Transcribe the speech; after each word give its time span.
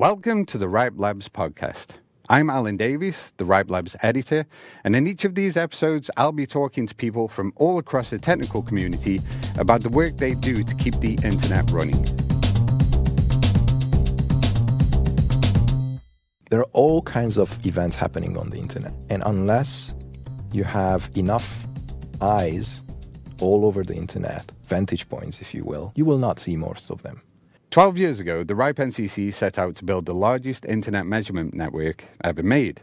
Welcome 0.00 0.46
to 0.46 0.56
the 0.56 0.66
Ripe 0.66 0.94
Labs 0.96 1.28
podcast. 1.28 1.98
I'm 2.30 2.48
Alan 2.48 2.78
Davies, 2.78 3.34
the 3.36 3.44
Ripe 3.44 3.70
Labs 3.70 3.94
editor, 4.00 4.46
and 4.82 4.96
in 4.96 5.06
each 5.06 5.26
of 5.26 5.34
these 5.34 5.58
episodes, 5.58 6.10
I'll 6.16 6.32
be 6.32 6.46
talking 6.46 6.86
to 6.86 6.94
people 6.94 7.28
from 7.28 7.52
all 7.56 7.76
across 7.76 8.08
the 8.08 8.18
technical 8.18 8.62
community 8.62 9.20
about 9.58 9.82
the 9.82 9.90
work 9.90 10.16
they 10.16 10.32
do 10.32 10.62
to 10.62 10.74
keep 10.76 10.94
the 11.00 11.18
internet 11.22 11.70
running. 11.70 12.02
There 16.48 16.60
are 16.60 16.70
all 16.72 17.02
kinds 17.02 17.36
of 17.36 17.60
events 17.66 17.94
happening 17.94 18.38
on 18.38 18.48
the 18.48 18.56
internet, 18.56 18.94
and 19.10 19.22
unless 19.26 19.92
you 20.50 20.64
have 20.64 21.10
enough 21.14 21.62
eyes 22.22 22.82
all 23.42 23.66
over 23.66 23.84
the 23.84 23.96
internet, 23.96 24.50
vantage 24.64 25.06
points, 25.10 25.42
if 25.42 25.52
you 25.52 25.62
will, 25.62 25.92
you 25.94 26.06
will 26.06 26.16
not 26.16 26.38
see 26.38 26.56
most 26.56 26.90
of 26.90 27.02
them. 27.02 27.20
12 27.70 27.98
years 27.98 28.18
ago, 28.18 28.42
the 28.42 28.56
RIPE 28.56 28.78
NCC 28.78 29.32
set 29.32 29.56
out 29.56 29.76
to 29.76 29.84
build 29.84 30.04
the 30.04 30.12
largest 30.12 30.64
internet 30.64 31.06
measurement 31.06 31.54
network 31.54 32.04
ever 32.24 32.42
made. 32.42 32.82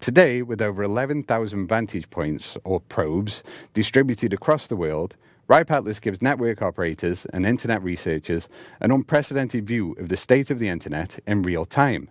Today, 0.00 0.42
with 0.42 0.60
over 0.60 0.82
11,000 0.82 1.68
vantage 1.68 2.10
points 2.10 2.56
or 2.64 2.80
probes 2.80 3.44
distributed 3.74 4.32
across 4.32 4.66
the 4.66 4.74
world, 4.74 5.14
RIPE 5.46 5.70
Atlas 5.70 6.00
gives 6.00 6.20
network 6.20 6.62
operators 6.62 7.26
and 7.26 7.46
internet 7.46 7.80
researchers 7.84 8.48
an 8.80 8.90
unprecedented 8.90 9.68
view 9.68 9.92
of 10.00 10.08
the 10.08 10.16
state 10.16 10.50
of 10.50 10.58
the 10.58 10.68
internet 10.68 11.20
in 11.28 11.42
real 11.42 11.64
time. 11.64 12.10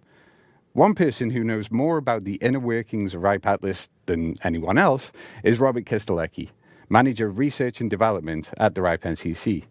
One 0.72 0.96
person 0.96 1.32
who 1.32 1.44
knows 1.44 1.72
more 1.72 1.98
about 1.98 2.24
the 2.24 2.36
inner 2.36 2.62
workings 2.62 3.14
of 3.14 3.22
RIPE 3.22 3.46
Atlas 3.46 3.90
than 4.06 4.38
anyone 4.46 4.78
else 4.78 5.12
is 5.44 5.60
Robert 5.60 5.84
Kisteleki, 5.84 6.52
Manager 6.88 7.28
of 7.28 7.38
Research 7.38 7.82
and 7.82 7.90
Development 7.90 8.50
at 8.58 8.76
the 8.76 8.82
RIPE 8.82 9.02
NCC. 9.02 9.66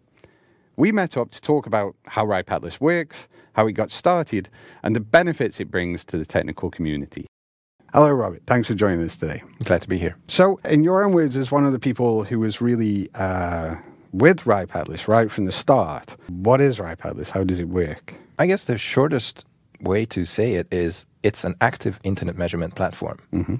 We 0.75 0.91
met 0.91 1.17
up 1.17 1.29
to 1.31 1.41
talk 1.41 1.67
about 1.67 1.95
how 2.07 2.25
RIPE 2.25 2.51
Atlas 2.51 2.81
works, 2.81 3.27
how 3.53 3.67
it 3.67 3.73
got 3.73 3.91
started, 3.91 4.49
and 4.81 4.95
the 4.95 4.99
benefits 4.99 5.59
it 5.59 5.69
brings 5.69 6.03
to 6.05 6.17
the 6.17 6.25
technical 6.25 6.71
community. 6.71 7.27
Hello, 7.93 8.09
Robert. 8.09 8.41
Thanks 8.47 8.67
for 8.67 8.73
joining 8.73 9.05
us 9.05 9.15
today. 9.15 9.43
Glad 9.63 9.83
to 9.83 9.87
be 9.87 9.99
here. 9.99 10.15
So, 10.27 10.59
in 10.65 10.83
your 10.83 11.03
own 11.03 11.13
words, 11.13 11.37
as 11.37 11.51
one 11.51 11.63
of 11.63 11.73
the 11.73 11.79
people 11.79 12.23
who 12.23 12.39
was 12.39 12.59
really 12.59 13.07
uh, 13.13 13.75
with 14.11 14.47
RIPE 14.47 14.75
Atlas 14.75 15.07
right 15.07 15.29
from 15.29 15.45
the 15.45 15.51
start, 15.51 16.15
what 16.27 16.59
is 16.59 16.79
RIPE 16.79 17.05
Atlas? 17.05 17.29
How 17.29 17.43
does 17.43 17.59
it 17.59 17.69
work? 17.69 18.15
I 18.39 18.47
guess 18.47 18.65
the 18.65 18.79
shortest 18.79 19.45
way 19.79 20.05
to 20.05 20.25
say 20.25 20.55
it 20.55 20.67
is 20.71 21.05
it's 21.21 21.43
an 21.43 21.55
active 21.61 21.99
internet 22.03 22.35
measurement 22.35 22.73
platform. 22.73 23.19
Mm-hmm. 23.31 23.55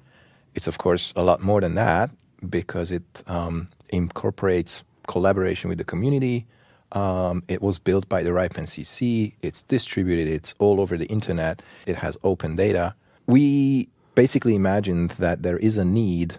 It's, 0.55 0.65
of 0.65 0.79
course, 0.79 1.13
a 1.15 1.21
lot 1.21 1.43
more 1.43 1.61
than 1.61 1.75
that 1.75 2.09
because 2.49 2.89
it 2.89 3.23
um, 3.27 3.69
incorporates 3.89 4.83
collaboration 5.07 5.69
with 5.69 5.77
the 5.77 5.83
community, 5.83 6.47
um, 6.93 7.43
it 7.47 7.61
was 7.61 7.79
built 7.79 8.07
by 8.07 8.23
the 8.23 8.31
RIPE 8.31 8.53
NCC. 8.53 9.33
It's 9.41 9.63
distributed. 9.63 10.27
It's 10.27 10.53
all 10.59 10.79
over 10.79 10.97
the 10.97 11.07
internet. 11.07 11.61
It 11.85 11.97
has 11.97 12.17
open 12.23 12.55
data. 12.55 12.95
We 13.27 13.89
basically 14.15 14.55
imagined 14.55 15.11
that 15.11 15.43
there 15.43 15.57
is 15.57 15.77
a 15.77 15.85
need 15.85 16.37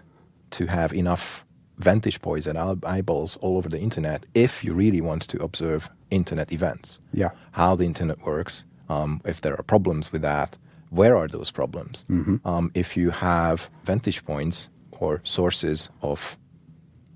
to 0.51 0.65
have 0.67 0.93
enough 0.93 1.45
vantage 1.77 2.21
points 2.21 2.47
and 2.47 2.57
eyeballs 2.85 3.35
all 3.37 3.57
over 3.57 3.67
the 3.67 3.79
internet 3.79 4.25
if 4.33 4.63
you 4.63 4.73
really 4.73 5.01
want 5.01 5.23
to 5.23 5.41
observe 5.43 5.89
internet 6.09 6.53
events. 6.53 6.99
Yeah. 7.11 7.31
How 7.51 7.75
the 7.75 7.83
internet 7.83 8.25
works, 8.25 8.63
um, 8.87 9.19
if 9.25 9.41
there 9.41 9.59
are 9.59 9.63
problems 9.63 10.13
with 10.13 10.21
that, 10.21 10.55
where 10.89 11.17
are 11.17 11.27
those 11.27 11.51
problems? 11.51 12.05
Mm-hmm. 12.09 12.47
Um, 12.47 12.71
if 12.73 12.95
you 12.95 13.09
have 13.09 13.69
vantage 13.83 14.23
points 14.23 14.69
or 14.91 15.19
sources 15.25 15.89
of 16.01 16.37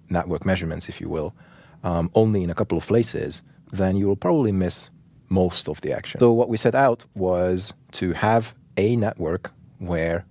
network 0.10 0.46
measurements, 0.46 0.90
if 0.90 1.00
you 1.00 1.08
will, 1.08 1.34
um, 1.84 2.10
only 2.16 2.44
in 2.44 2.50
a 2.50 2.56
couple 2.56 2.78
of 2.78 2.86
places, 2.86 3.42
then 3.72 3.96
you 3.96 4.08
will 4.08 4.16
probably 4.16 4.52
miss 4.52 4.90
most 5.30 5.70
of 5.70 5.82
the 5.82 5.94
action. 5.94 6.20
So, 6.20 6.32
what 6.32 6.50
we 6.50 6.58
set 6.58 6.76
out 6.76 7.06
was 7.16 7.74
to 7.94 8.14
have 8.14 8.54
a 8.78 8.96
network 8.96 9.52
where 9.78 10.26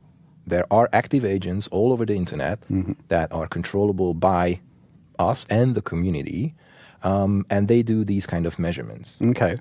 there 0.47 0.67
are 0.71 0.89
active 0.93 1.25
agents 1.25 1.69
all 1.69 1.93
over 1.93 2.05
the 2.05 2.15
internet 2.15 2.61
mm-hmm. 2.63 2.93
that 3.09 3.33
are 3.33 3.47
controllable 3.47 4.15
by 4.15 4.61
us 5.19 5.47
and 5.51 5.75
the 5.75 5.83
community, 5.83 6.55
um, 7.03 7.45
and 7.51 7.69
they 7.69 7.83
do 7.83 8.05
these 8.05 8.27
kind 8.27 8.47
of 8.47 8.59
measurements. 8.59 9.19
Okay. 9.23 9.59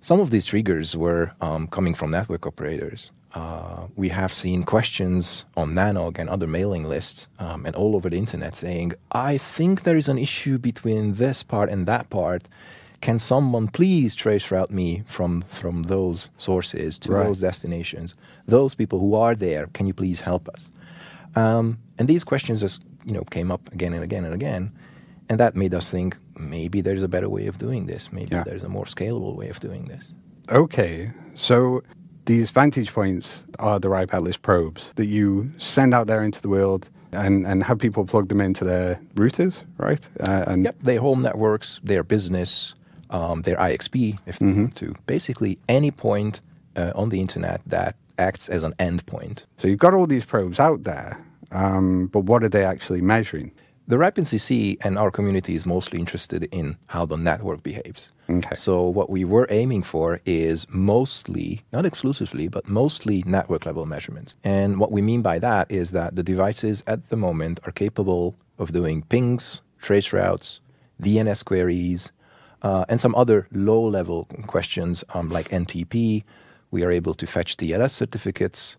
Some 0.00 0.20
of 0.20 0.30
these 0.30 0.46
triggers 0.46 0.96
were 0.96 1.32
um, 1.40 1.66
coming 1.66 1.94
from 1.94 2.10
network 2.10 2.46
operators. 2.46 3.10
Uh, 3.34 3.86
we 3.94 4.08
have 4.08 4.32
seen 4.32 4.64
questions 4.64 5.44
on 5.56 5.74
Nanog 5.74 6.18
and 6.18 6.30
other 6.30 6.46
mailing 6.46 6.84
lists 6.84 7.28
um, 7.38 7.66
and 7.66 7.76
all 7.76 7.94
over 7.94 8.08
the 8.08 8.16
internet 8.16 8.56
saying, 8.56 8.92
I 9.12 9.38
think 9.38 9.82
there 9.82 9.96
is 9.96 10.08
an 10.08 10.18
issue 10.18 10.56
between 10.58 11.14
this 11.14 11.42
part 11.42 11.68
and 11.68 11.86
that 11.86 12.08
part. 12.10 12.48
Can 13.00 13.18
someone 13.18 13.68
please 13.68 14.14
trace 14.14 14.50
route 14.50 14.70
me 14.70 15.04
from, 15.06 15.44
from 15.48 15.84
those 15.84 16.30
sources 16.38 16.98
to 17.00 17.12
right. 17.12 17.24
those 17.24 17.40
destinations? 17.40 18.14
Those 18.46 18.74
people 18.74 18.98
who 18.98 19.14
are 19.14 19.34
there, 19.34 19.66
can 19.68 19.86
you 19.86 19.94
please 19.94 20.20
help 20.20 20.48
us? 20.48 20.70
Um, 21.36 21.78
and 21.98 22.08
these 22.08 22.24
questions 22.24 22.60
just 22.60 22.82
you 23.04 23.12
know 23.12 23.22
came 23.30 23.50
up 23.50 23.72
again 23.72 23.92
and 23.92 24.02
again 24.02 24.24
and 24.24 24.34
again, 24.34 24.72
and 25.28 25.38
that 25.38 25.54
made 25.54 25.74
us 25.74 25.90
think 25.90 26.16
maybe 26.38 26.80
there's 26.80 27.02
a 27.02 27.08
better 27.08 27.28
way 27.28 27.46
of 27.46 27.58
doing 27.58 27.86
this. 27.86 28.12
Maybe 28.12 28.28
yeah. 28.32 28.44
there's 28.44 28.64
a 28.64 28.68
more 28.68 28.84
scalable 28.84 29.34
way 29.34 29.48
of 29.48 29.60
doing 29.60 29.86
this. 29.86 30.12
Okay, 30.50 31.10
so 31.34 31.82
these 32.24 32.50
vantage 32.50 32.92
points 32.92 33.44
are 33.58 33.78
the 33.80 33.88
RIPE 33.88 34.14
Atlas 34.14 34.36
probes 34.36 34.92
that 34.96 35.06
you 35.06 35.52
send 35.58 35.94
out 35.94 36.06
there 36.06 36.22
into 36.22 36.40
the 36.40 36.48
world 36.48 36.88
and, 37.12 37.46
and 37.46 37.64
have 37.64 37.78
people 37.78 38.04
plug 38.04 38.28
them 38.28 38.40
into 38.40 38.64
their 38.64 39.00
routers, 39.14 39.62
right? 39.78 40.06
Uh, 40.20 40.44
and 40.46 40.64
yep, 40.64 40.78
their 40.80 41.00
home 41.00 41.22
networks, 41.22 41.80
their 41.82 42.02
business, 42.02 42.74
um, 43.10 43.42
their 43.42 43.56
IXP, 43.56 44.20
if 44.26 44.38
mm-hmm. 44.38 44.66
to 44.66 44.94
basically 45.06 45.58
any 45.68 45.90
point 45.90 46.40
uh, 46.76 46.92
on 46.94 47.08
the 47.08 47.20
internet 47.20 47.60
that 47.66 47.96
acts 48.18 48.48
as 48.48 48.62
an 48.62 48.72
endpoint. 48.78 49.44
So 49.56 49.68
you've 49.68 49.78
got 49.78 49.94
all 49.94 50.06
these 50.06 50.24
probes 50.24 50.60
out 50.60 50.84
there, 50.84 51.18
um, 51.50 52.06
but 52.08 52.20
what 52.20 52.42
are 52.42 52.48
they 52.48 52.64
actually 52.64 53.00
measuring? 53.00 53.52
The 53.88 53.96
RIPE 53.96 54.18
and 54.84 54.98
our 54.98 55.10
community 55.10 55.54
is 55.54 55.64
mostly 55.64 55.98
interested 55.98 56.44
in 56.52 56.76
how 56.88 57.06
the 57.06 57.16
network 57.16 57.62
behaves. 57.62 58.10
Okay. 58.28 58.54
So 58.54 58.86
what 58.86 59.08
we 59.08 59.24
were 59.24 59.46
aiming 59.48 59.82
for 59.82 60.20
is 60.26 60.66
mostly, 60.68 61.62
not 61.72 61.86
exclusively, 61.86 62.48
but 62.48 62.68
mostly 62.68 63.24
network 63.26 63.64
level 63.64 63.86
measurements. 63.86 64.36
And 64.44 64.78
what 64.78 64.92
we 64.92 65.00
mean 65.00 65.22
by 65.22 65.38
that 65.38 65.70
is 65.70 65.92
that 65.92 66.16
the 66.16 66.22
devices 66.22 66.84
at 66.86 67.08
the 67.08 67.16
moment 67.16 67.60
are 67.64 67.72
capable 67.72 68.36
of 68.58 68.72
doing 68.72 69.04
pings, 69.04 69.62
trace 69.80 70.12
routes, 70.12 70.60
DNS 71.00 71.42
queries, 71.42 72.12
uh, 72.60 72.84
and 72.90 73.00
some 73.00 73.14
other 73.14 73.48
low 73.52 73.80
level 73.80 74.26
questions 74.46 75.02
um, 75.14 75.30
like 75.30 75.48
NTP. 75.48 76.24
We 76.70 76.84
are 76.84 76.90
able 76.90 77.14
to 77.14 77.26
fetch 77.26 77.56
TLS 77.56 77.92
certificates. 77.92 78.76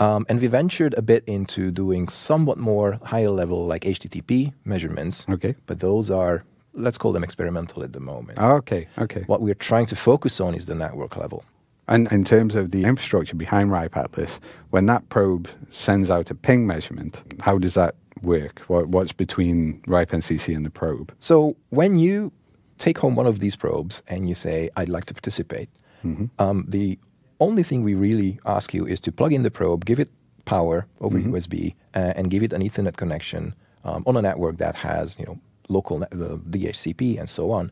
Um, 0.00 0.26
and 0.28 0.40
we 0.40 0.46
ventured 0.46 0.94
a 0.94 1.02
bit 1.02 1.24
into 1.26 1.70
doing 1.70 2.08
somewhat 2.08 2.58
more 2.58 2.98
higher 3.04 3.30
level, 3.30 3.66
like 3.66 3.82
HTTP 3.82 4.52
measurements. 4.64 5.24
Okay. 5.28 5.54
But 5.66 5.80
those 5.80 6.10
are, 6.10 6.42
let's 6.74 6.98
call 6.98 7.12
them 7.12 7.24
experimental 7.24 7.82
at 7.82 7.92
the 7.92 8.00
moment. 8.00 8.38
Okay, 8.38 8.88
okay. 8.98 9.22
What 9.26 9.40
we're 9.40 9.54
trying 9.54 9.86
to 9.86 9.96
focus 9.96 10.40
on 10.40 10.54
is 10.54 10.66
the 10.66 10.74
network 10.74 11.16
level. 11.16 11.44
And 11.88 12.10
in 12.12 12.24
terms 12.24 12.54
of 12.54 12.70
the 12.70 12.84
infrastructure 12.84 13.34
behind 13.34 13.70
RIPE 13.72 13.96
Atlas, 13.96 14.40
when 14.70 14.86
that 14.86 15.08
probe 15.08 15.48
sends 15.70 16.10
out 16.10 16.30
a 16.30 16.34
ping 16.34 16.66
measurement, 16.66 17.22
how 17.40 17.58
does 17.58 17.74
that 17.74 17.96
work? 18.22 18.60
What, 18.60 18.88
what's 18.88 19.12
between 19.12 19.82
RIPE 19.86 20.10
NCC 20.10 20.54
and 20.54 20.64
the 20.64 20.70
probe? 20.70 21.12
So 21.18 21.56
when 21.70 21.96
you 21.96 22.32
take 22.78 22.98
home 22.98 23.14
one 23.14 23.26
of 23.26 23.40
these 23.40 23.56
probes 23.56 24.02
and 24.08 24.28
you 24.28 24.34
say, 24.34 24.70
I'd 24.76 24.88
like 24.88 25.06
to 25.06 25.14
participate, 25.14 25.68
mm-hmm. 26.04 26.26
um, 26.38 26.64
the 26.68 26.98
only 27.42 27.62
thing 27.62 27.82
we 27.82 27.94
really 27.94 28.38
ask 28.46 28.72
you 28.72 28.86
is 28.86 29.00
to 29.00 29.12
plug 29.12 29.32
in 29.32 29.42
the 29.42 29.50
probe, 29.50 29.84
give 29.84 30.00
it 30.00 30.10
power 30.44 30.86
over 31.00 31.18
mm-hmm. 31.18 31.34
USB, 31.34 31.74
uh, 31.94 32.12
and 32.16 32.30
give 32.30 32.42
it 32.42 32.52
an 32.52 32.62
Ethernet 32.62 32.96
connection 32.96 33.54
um, 33.84 34.02
on 34.06 34.16
a 34.16 34.22
network 34.22 34.58
that 34.58 34.74
has 34.76 35.16
you 35.18 35.26
know 35.26 35.38
local 35.68 36.02
uh, 36.02 36.06
DHCP 36.06 37.18
and 37.18 37.28
so 37.28 37.50
on. 37.50 37.70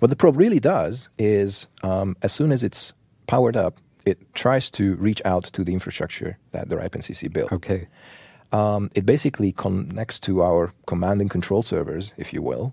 What 0.00 0.08
the 0.08 0.16
probe 0.16 0.36
really 0.36 0.60
does 0.60 1.08
is, 1.18 1.66
um, 1.82 2.16
as 2.22 2.32
soon 2.32 2.52
as 2.52 2.62
it's 2.62 2.92
powered 3.26 3.56
up, 3.56 3.78
it 4.04 4.18
tries 4.34 4.70
to 4.70 4.94
reach 4.96 5.20
out 5.24 5.44
to 5.44 5.64
the 5.64 5.72
infrastructure 5.72 6.38
that 6.52 6.68
the 6.68 6.76
RIPE 6.76 6.92
NCC 6.92 7.32
built. 7.32 7.52
Okay. 7.52 7.88
Um, 8.52 8.90
it 8.94 9.04
basically 9.04 9.52
connects 9.52 10.20
to 10.20 10.42
our 10.42 10.72
command 10.86 11.20
and 11.20 11.28
control 11.28 11.62
servers, 11.62 12.12
if 12.16 12.32
you 12.32 12.40
will, 12.40 12.72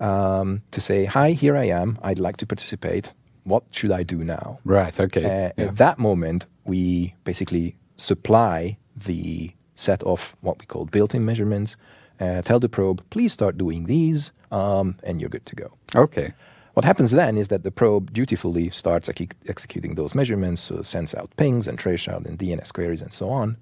um, 0.00 0.62
to 0.70 0.80
say, 0.80 1.04
"Hi, 1.04 1.32
here 1.32 1.56
I 1.56 1.64
am. 1.64 1.98
I'd 2.02 2.20
like 2.20 2.36
to 2.38 2.46
participate 2.46 3.12
what 3.48 3.64
should 3.70 3.90
I 3.90 4.02
do 4.02 4.24
now? 4.24 4.60
Right, 4.64 4.98
okay. 4.98 5.24
Uh, 5.24 5.52
yeah. 5.56 5.68
At 5.68 5.76
that 5.76 5.98
moment, 5.98 6.46
we 6.64 7.14
basically 7.24 7.76
supply 7.96 8.78
the 8.96 9.52
set 9.74 10.02
of 10.02 10.34
what 10.40 10.58
we 10.58 10.66
call 10.66 10.84
built 10.86 11.14
in 11.14 11.24
measurements, 11.24 11.76
uh, 12.20 12.42
tell 12.42 12.58
the 12.60 12.68
probe, 12.68 13.02
please 13.10 13.32
start 13.32 13.56
doing 13.56 13.86
these, 13.86 14.32
um, 14.50 14.96
and 15.04 15.20
you're 15.20 15.30
good 15.30 15.46
to 15.46 15.54
go. 15.54 15.72
Okay. 15.94 16.32
What 16.74 16.84
happens 16.84 17.10
then 17.10 17.36
is 17.38 17.48
that 17.48 17.64
the 17.64 17.70
probe 17.70 18.12
dutifully 18.12 18.70
starts 18.70 19.08
ex- 19.08 19.34
executing 19.48 19.94
those 19.94 20.14
measurements, 20.14 20.62
so 20.62 20.82
sends 20.82 21.14
out 21.14 21.30
pings 21.36 21.66
and 21.66 21.78
trace 21.78 22.06
out 22.08 22.24
and 22.26 22.38
DNS 22.38 22.72
queries 22.72 23.02
and 23.02 23.12
so 23.12 23.30
on, 23.30 23.56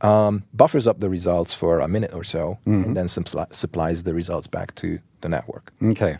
um, 0.00 0.44
buffers 0.54 0.86
up 0.86 1.00
the 1.00 1.10
results 1.10 1.54
for 1.54 1.80
a 1.80 1.88
minute 1.88 2.12
or 2.14 2.24
so, 2.24 2.58
mm-hmm. 2.66 2.84
and 2.84 2.96
then 2.96 3.06
suppl- 3.06 3.52
supplies 3.54 4.02
the 4.02 4.14
results 4.14 4.46
back 4.46 4.74
to 4.76 4.98
the 5.20 5.28
network. 5.28 5.72
Okay. 5.82 6.18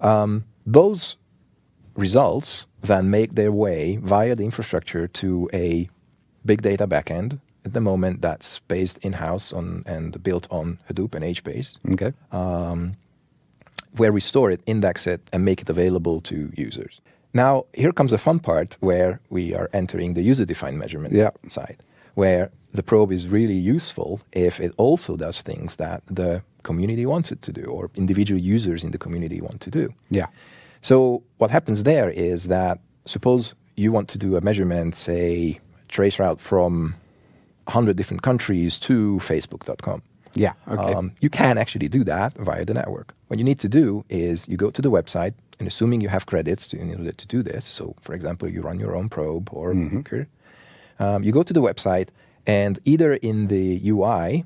Um, 0.00 0.44
those 0.66 1.16
results 2.00 2.66
then 2.82 3.10
make 3.10 3.34
their 3.34 3.52
way 3.52 3.96
via 4.02 4.34
the 4.34 4.44
infrastructure 4.44 5.06
to 5.06 5.48
a 5.52 5.88
big 6.44 6.62
data 6.62 6.86
backend. 6.86 7.38
At 7.64 7.74
the 7.74 7.80
moment, 7.80 8.22
that's 8.22 8.60
based 8.68 8.98
in 9.04 9.12
house 9.12 9.52
on 9.52 9.82
and 9.86 10.20
built 10.22 10.46
on 10.50 10.78
Hadoop 10.88 11.14
and 11.14 11.24
HBase, 11.24 11.76
Okay. 11.92 12.12
Um, 12.32 12.94
where 13.96 14.12
we 14.12 14.20
store 14.20 14.50
it, 14.54 14.60
index 14.66 15.06
it, 15.06 15.20
and 15.32 15.44
make 15.44 15.60
it 15.60 15.68
available 15.68 16.20
to 16.22 16.36
users. 16.56 17.00
Now, 17.34 17.64
here 17.74 17.92
comes 17.92 18.10
the 18.10 18.18
fun 18.18 18.38
part 18.40 18.76
where 18.80 19.20
we 19.30 19.54
are 19.54 19.68
entering 19.72 20.14
the 20.14 20.22
user 20.22 20.46
defined 20.46 20.78
measurement 20.78 21.12
Yeah. 21.14 21.30
side, 21.48 21.76
where 22.14 22.50
the 22.72 22.82
probe 22.82 23.12
is 23.12 23.28
really 23.28 23.54
useful 23.76 24.20
if 24.32 24.60
it 24.60 24.72
also 24.78 25.16
does 25.16 25.42
things 25.42 25.76
that 25.76 26.00
the 26.06 26.42
community 26.62 27.04
wants 27.06 27.30
it 27.32 27.42
to 27.42 27.52
do 27.52 27.64
or 27.64 27.90
individual 27.94 28.40
users 28.40 28.82
in 28.84 28.90
the 28.90 28.98
community 28.98 29.40
want 29.40 29.60
to 29.60 29.70
do. 29.70 29.92
Yeah. 30.08 30.26
So 30.80 31.22
what 31.38 31.50
happens 31.50 31.82
there 31.82 32.10
is 32.10 32.48
that 32.48 32.78
suppose 33.06 33.54
you 33.76 33.92
want 33.92 34.08
to 34.08 34.18
do 34.18 34.36
a 34.36 34.40
measurement, 34.40 34.94
say 34.94 35.60
trace 35.88 36.18
route 36.18 36.40
from 36.40 36.94
100 37.64 37.96
different 37.96 38.22
countries 38.22 38.78
to 38.80 39.18
facebook.com. 39.22 40.02
Yeah. 40.34 40.52
Okay. 40.68 40.94
Um, 40.94 41.12
you 41.20 41.30
can 41.30 41.58
actually 41.58 41.88
do 41.88 42.04
that 42.04 42.34
via 42.34 42.64
the 42.64 42.74
network. 42.74 43.14
What 43.28 43.38
you 43.38 43.44
need 43.44 43.58
to 43.60 43.68
do 43.68 44.04
is 44.08 44.46
you 44.48 44.56
go 44.56 44.70
to 44.70 44.82
the 44.82 44.90
website, 44.90 45.34
and 45.58 45.66
assuming 45.68 46.00
you 46.00 46.08
have 46.08 46.26
credits 46.26 46.68
to, 46.68 46.78
in 46.78 46.90
order 46.96 47.12
to 47.12 47.26
do 47.26 47.42
this, 47.42 47.64
so 47.64 47.94
for 48.00 48.14
example, 48.14 48.48
you 48.48 48.62
run 48.62 48.78
your 48.78 48.96
own 48.96 49.08
probe 49.08 49.50
or 49.52 49.74
Maker, 49.74 50.28
um, 50.98 51.22
you 51.22 51.32
go 51.32 51.42
to 51.42 51.52
the 51.52 51.60
website, 51.60 52.08
and 52.46 52.78
either 52.84 53.14
in 53.14 53.48
the 53.48 53.80
UI 53.90 54.44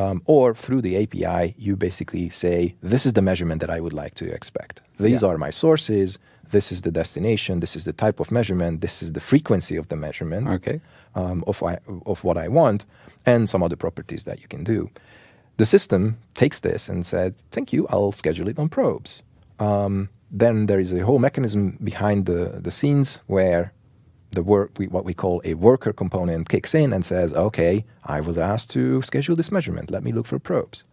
um, 0.00 0.22
or 0.24 0.54
through 0.54 0.82
the 0.82 0.94
API, 1.02 1.54
you 1.58 1.76
basically 1.76 2.26
say, 2.30 2.74
This 2.92 3.04
is 3.06 3.12
the 3.12 3.22
measurement 3.30 3.60
that 3.60 3.70
I 3.76 3.80
would 3.84 3.96
like 4.02 4.14
to 4.22 4.26
expect. 4.38 4.74
These 4.98 5.22
Yeah. 5.22 5.28
are 5.30 5.38
my 5.46 5.50
sources. 5.64 6.18
This 6.56 6.72
is 6.72 6.80
the 6.82 6.90
destination. 6.90 7.60
This 7.60 7.76
is 7.76 7.84
the 7.84 7.92
type 8.04 8.18
of 8.22 8.30
measurement. 8.38 8.80
This 8.80 9.02
is 9.02 9.12
the 9.12 9.20
frequency 9.20 9.76
of 9.76 9.86
the 9.88 9.96
measurement 9.96 10.48
okay. 10.56 10.80
um, 11.14 11.38
of, 11.46 11.62
I, 11.62 11.78
of 12.12 12.24
what 12.24 12.36
I 12.36 12.48
want, 12.48 12.80
and 13.24 13.48
some 13.48 13.62
other 13.66 13.76
properties 13.76 14.24
that 14.24 14.38
you 14.42 14.48
can 14.48 14.64
do. 14.64 14.80
The 15.56 15.66
system 15.66 16.02
takes 16.34 16.60
this 16.60 16.88
and 16.88 17.04
said, 17.04 17.34
"Thank 17.54 17.72
you, 17.74 17.86
I'll 17.92 18.12
schedule 18.12 18.48
it 18.48 18.58
on 18.58 18.68
probes." 18.68 19.22
Um, 19.58 20.08
then 20.38 20.66
there 20.66 20.80
is 20.80 20.92
a 20.92 21.00
whole 21.08 21.18
mechanism 21.18 21.78
behind 21.84 22.26
the, 22.26 22.42
the 22.66 22.70
scenes 22.70 23.20
where 23.26 23.72
the 24.32 24.42
work, 24.42 24.70
we, 24.78 24.86
what 24.86 25.04
we 25.04 25.14
call 25.14 25.40
a 25.44 25.54
worker 25.54 25.92
component, 25.92 26.48
kicks 26.48 26.74
in 26.74 26.92
and 26.92 27.04
says, 27.04 27.32
"Okay, 27.32 27.84
I 28.04 28.20
was 28.20 28.38
asked 28.38 28.70
to 28.70 29.02
schedule 29.02 29.36
this 29.36 29.50
measurement. 29.50 29.90
Let 29.90 30.02
me 30.02 30.12
look 30.12 30.26
for 30.26 30.38
probes." 30.38 30.84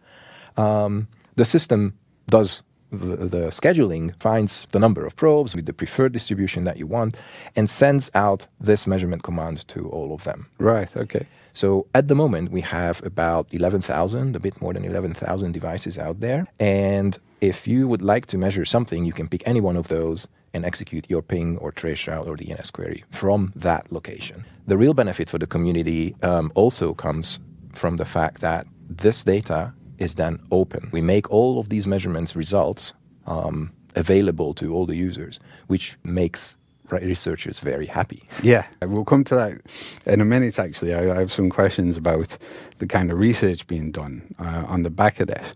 Um, 0.56 1.08
the 1.36 1.44
system 1.44 1.94
does 2.26 2.62
the, 2.90 3.16
the 3.16 3.46
scheduling, 3.50 4.20
finds 4.20 4.66
the 4.70 4.78
number 4.78 5.04
of 5.04 5.16
probes 5.16 5.54
with 5.54 5.66
the 5.66 5.72
preferred 5.72 6.12
distribution 6.12 6.64
that 6.64 6.76
you 6.76 6.86
want, 6.86 7.16
and 7.54 7.68
sends 7.68 8.10
out 8.14 8.46
this 8.60 8.86
measurement 8.86 9.22
command 9.22 9.66
to 9.68 9.88
all 9.88 10.12
of 10.14 10.24
them. 10.24 10.48
Right. 10.58 10.94
Okay. 10.96 11.26
So 11.54 11.86
at 11.94 12.08
the 12.08 12.14
moment, 12.14 12.52
we 12.52 12.60
have 12.60 13.04
about 13.04 13.48
11,000, 13.50 14.36
a 14.36 14.40
bit 14.40 14.60
more 14.60 14.72
than 14.72 14.84
11,000 14.84 15.52
devices 15.52 15.98
out 15.98 16.20
there. 16.20 16.46
And 16.60 17.18
if 17.40 17.66
you 17.66 17.88
would 17.88 18.02
like 18.02 18.26
to 18.26 18.38
measure 18.38 18.64
something, 18.64 19.04
you 19.04 19.12
can 19.12 19.28
pick 19.28 19.42
any 19.46 19.60
one 19.60 19.76
of 19.76 19.88
those 19.88 20.28
and 20.54 20.64
execute 20.64 21.08
your 21.08 21.22
ping 21.22 21.58
or 21.58 21.72
trace 21.72 22.06
route 22.06 22.26
or 22.26 22.36
DNS 22.36 22.72
query 22.72 23.04
from 23.10 23.52
that 23.56 23.90
location. 23.92 24.44
The 24.66 24.76
real 24.76 24.94
benefit 24.94 25.28
for 25.28 25.38
the 25.38 25.46
community 25.46 26.14
um, 26.22 26.52
also 26.54 26.94
comes 26.94 27.38
from 27.72 27.96
the 27.96 28.04
fact 28.04 28.40
that 28.40 28.66
this 28.88 29.22
data 29.22 29.72
is 29.98 30.14
then 30.14 30.40
open. 30.50 30.88
We 30.92 31.00
make 31.00 31.30
all 31.30 31.58
of 31.58 31.68
these 31.68 31.86
measurements 31.86 32.34
results 32.34 32.94
um, 33.26 33.72
available 33.94 34.54
to 34.54 34.72
all 34.72 34.86
the 34.86 34.96
users, 34.96 35.38
which 35.66 35.96
makes 36.04 36.56
researchers 36.90 37.60
very 37.60 37.86
happy. 37.86 38.26
Yeah, 38.42 38.66
we'll 38.82 39.04
come 39.04 39.24
to 39.24 39.34
that 39.34 39.60
in 40.06 40.20
a 40.20 40.24
minute. 40.24 40.58
Actually, 40.58 40.94
I, 40.94 41.10
I 41.10 41.18
have 41.18 41.32
some 41.32 41.50
questions 41.50 41.96
about 41.96 42.36
the 42.78 42.86
kind 42.86 43.10
of 43.12 43.18
research 43.18 43.66
being 43.66 43.90
done 43.92 44.34
uh, 44.38 44.64
on 44.66 44.82
the 44.82 44.90
back 44.90 45.20
of 45.20 45.28
this. 45.28 45.54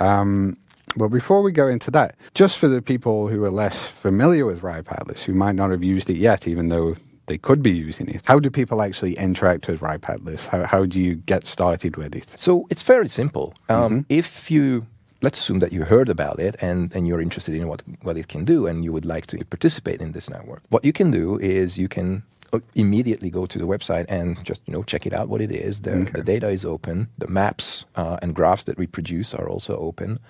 Um, 0.00 0.58
but 0.96 1.08
before 1.08 1.42
we 1.42 1.52
go 1.52 1.68
into 1.68 1.90
that, 1.92 2.16
just 2.34 2.58
for 2.58 2.68
the 2.68 2.82
people 2.82 3.28
who 3.28 3.44
are 3.44 3.50
less 3.50 3.84
familiar 3.84 4.46
with 4.46 4.62
Ripe 4.62 4.90
Atlas, 4.92 5.22
who 5.22 5.34
might 5.34 5.54
not 5.54 5.70
have 5.70 5.82
used 5.82 6.08
it 6.10 6.16
yet, 6.16 6.46
even 6.46 6.68
though 6.68 6.94
they 7.26 7.38
could 7.38 7.62
be 7.62 7.70
using 7.70 8.08
it, 8.08 8.22
how 8.26 8.38
do 8.38 8.50
people 8.50 8.82
actually 8.82 9.14
interact 9.14 9.66
with 9.66 9.82
Atlas? 9.82 10.46
How, 10.46 10.64
how 10.64 10.84
do 10.84 11.00
you 11.00 11.14
get 11.14 11.46
started 11.46 11.96
with 11.96 12.14
it? 12.14 12.34
So 12.36 12.66
it's 12.70 12.82
very 12.82 13.08
simple. 13.08 13.54
Um, 13.68 14.04
If 14.08 14.50
you 14.50 14.86
let's 15.22 15.38
assume 15.38 15.58
that 15.60 15.72
you 15.72 15.84
heard 15.84 16.10
about 16.10 16.38
it 16.38 16.54
and, 16.60 16.94
and 16.94 17.08
you're 17.08 17.22
interested 17.22 17.54
in 17.54 17.66
what, 17.66 17.82
what 18.02 18.18
it 18.18 18.28
can 18.28 18.44
do 18.44 18.66
and 18.66 18.84
you 18.84 18.92
would 18.92 19.06
like 19.06 19.26
to 19.26 19.42
participate 19.46 20.02
in 20.02 20.12
this 20.12 20.28
network, 20.28 20.62
what 20.68 20.84
you 20.84 20.92
can 20.92 21.10
do 21.10 21.38
is 21.38 21.78
you 21.78 21.88
can 21.88 22.22
uh, 22.52 22.60
immediately 22.74 23.30
go 23.30 23.46
to 23.46 23.58
the 23.58 23.64
website 23.64 24.04
and 24.10 24.44
just 24.44 24.60
you 24.66 24.72
know 24.72 24.82
check 24.82 25.06
it 25.06 25.14
out 25.14 25.28
what 25.28 25.40
it 25.40 25.50
is. 25.50 25.80
The, 25.80 26.08
the 26.12 26.22
data 26.22 26.48
is 26.50 26.64
open. 26.64 27.08
The 27.18 27.26
maps 27.26 27.86
uh, 27.96 28.18
and 28.20 28.34
graphs 28.34 28.64
that 28.64 28.76
we 28.76 28.86
produce 28.86 29.32
are 29.34 29.48
also 29.48 29.76
open. 29.78 30.20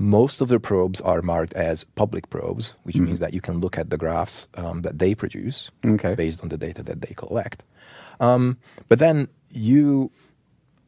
Most 0.00 0.40
of 0.40 0.48
the 0.48 0.60
probes 0.60 1.00
are 1.00 1.22
marked 1.22 1.52
as 1.54 1.82
public 1.96 2.30
probes, 2.30 2.74
which 2.84 2.96
means 2.96 3.18
that 3.18 3.34
you 3.34 3.40
can 3.40 3.58
look 3.60 3.76
at 3.76 3.90
the 3.90 3.96
graphs 3.96 4.46
um, 4.54 4.82
that 4.82 4.98
they 5.00 5.12
produce 5.14 5.70
Okay. 5.84 6.14
based 6.14 6.40
on 6.42 6.48
the 6.50 6.56
data 6.56 6.84
that 6.84 7.00
they 7.00 7.14
collect. 7.16 7.64
Um, 8.20 8.56
but 8.88 8.98
then 9.00 9.26
you 9.50 10.10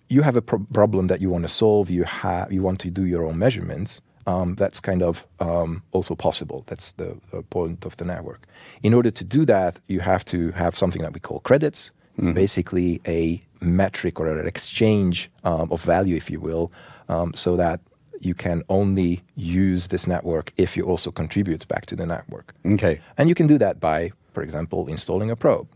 you 0.09 0.23
have 0.23 0.37
a 0.37 0.43
pro- 0.43 0.67
problem 0.73 1.07
that 1.09 1.21
you 1.21 1.29
want 1.31 1.43
to 1.43 1.49
solve. 1.49 1.91
You 1.91 2.05
have 2.05 2.53
you 2.53 2.63
want 2.63 2.79
to 2.81 2.91
do 2.91 3.05
your 3.05 3.25
own 3.27 3.37
measurements. 3.39 4.01
Um, 4.27 4.55
that's 4.55 4.81
kind 4.81 5.03
of 5.03 5.27
um, 5.41 5.83
also 5.93 6.15
possible. 6.15 6.63
That's 6.67 6.93
the, 6.93 7.17
the 7.33 7.43
point 7.43 7.85
of 7.85 7.97
the 7.97 8.05
network. 8.05 8.41
In 8.83 8.95
order 8.95 9.11
to 9.11 9.25
do 9.25 9.45
that, 9.47 9.81
you 9.89 10.01
have 10.01 10.25
to 10.27 10.53
have 10.53 10.79
something 10.79 11.03
that 11.03 11.13
we 11.15 11.21
call 11.21 11.41
credits. 11.41 11.91
It's 12.19 12.35
basically 12.35 13.01
a 13.07 13.41
metric 13.61 14.21
or 14.21 14.27
an 14.39 14.47
exchange 14.47 15.31
um, 15.43 15.73
of 15.73 15.83
value, 15.83 16.17
if 16.17 16.31
you 16.31 16.39
will, 16.39 16.71
um, 17.09 17.33
so 17.35 17.57
that 17.57 17.81
you 18.21 18.35
can 18.35 18.63
only 18.69 19.23
use 19.35 19.89
this 19.89 20.07
network 20.07 20.53
if 20.57 20.77
you 20.77 20.85
also 20.85 21.11
contribute 21.11 21.67
back 21.69 21.87
to 21.87 21.97
the 21.97 22.07
network. 22.07 22.55
Okay. 22.65 23.01
And 23.19 23.29
you 23.29 23.35
can 23.35 23.47
do 23.47 23.59
that 23.59 23.81
by, 23.81 24.13
for 24.33 24.43
example, 24.43 24.87
installing 24.89 25.31
a 25.31 25.37
probe. 25.37 25.69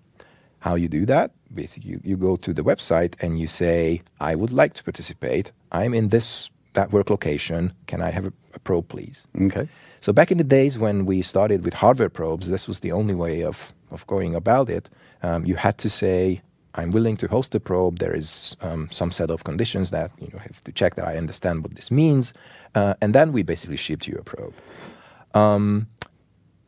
How 0.60 0.76
you 0.76 0.88
do 0.88 1.04
that? 1.06 1.32
Basically, 1.52 1.90
you, 1.90 2.00
you 2.04 2.16
go 2.16 2.36
to 2.36 2.54
the 2.54 2.62
website 2.62 3.14
and 3.20 3.38
you 3.38 3.46
say, 3.46 4.00
I 4.20 4.34
would 4.34 4.52
like 4.52 4.74
to 4.74 4.84
participate. 4.84 5.52
I'm 5.72 5.94
in 5.94 6.08
this 6.08 6.50
network 6.76 7.10
location. 7.10 7.72
Can 7.86 8.02
I 8.02 8.10
have 8.10 8.26
a, 8.26 8.32
a 8.54 8.58
probe, 8.58 8.88
please? 8.88 9.24
Okay. 9.40 9.68
So 10.00 10.12
back 10.12 10.30
in 10.30 10.38
the 10.38 10.44
days 10.44 10.78
when 10.78 11.06
we 11.06 11.22
started 11.22 11.64
with 11.64 11.74
hardware 11.74 12.08
probes, 12.08 12.48
this 12.48 12.68
was 12.68 12.80
the 12.80 12.92
only 12.92 13.14
way 13.14 13.42
of, 13.42 13.72
of 13.90 14.06
going 14.06 14.34
about 14.34 14.68
it. 14.68 14.90
Um, 15.22 15.46
you 15.46 15.56
had 15.56 15.78
to 15.78 15.88
say, 15.88 16.42
I'm 16.76 16.90
willing 16.90 17.16
to 17.18 17.28
host 17.28 17.52
the 17.52 17.60
probe. 17.60 17.98
There 17.98 18.14
is 18.16 18.56
um, 18.60 18.88
some 18.90 19.10
set 19.12 19.30
of 19.30 19.44
conditions 19.44 19.90
that 19.90 20.10
you 20.20 20.28
know 20.32 20.38
have 20.38 20.62
to 20.64 20.72
check 20.72 20.94
that 20.96 21.06
I 21.06 21.16
understand 21.16 21.62
what 21.62 21.74
this 21.74 21.90
means, 21.90 22.32
uh, 22.74 22.94
and 23.00 23.14
then 23.14 23.32
we 23.32 23.42
basically 23.42 23.76
shipped 23.76 24.06
you 24.08 24.16
a 24.18 24.22
probe. 24.22 24.54
Um, 25.34 25.86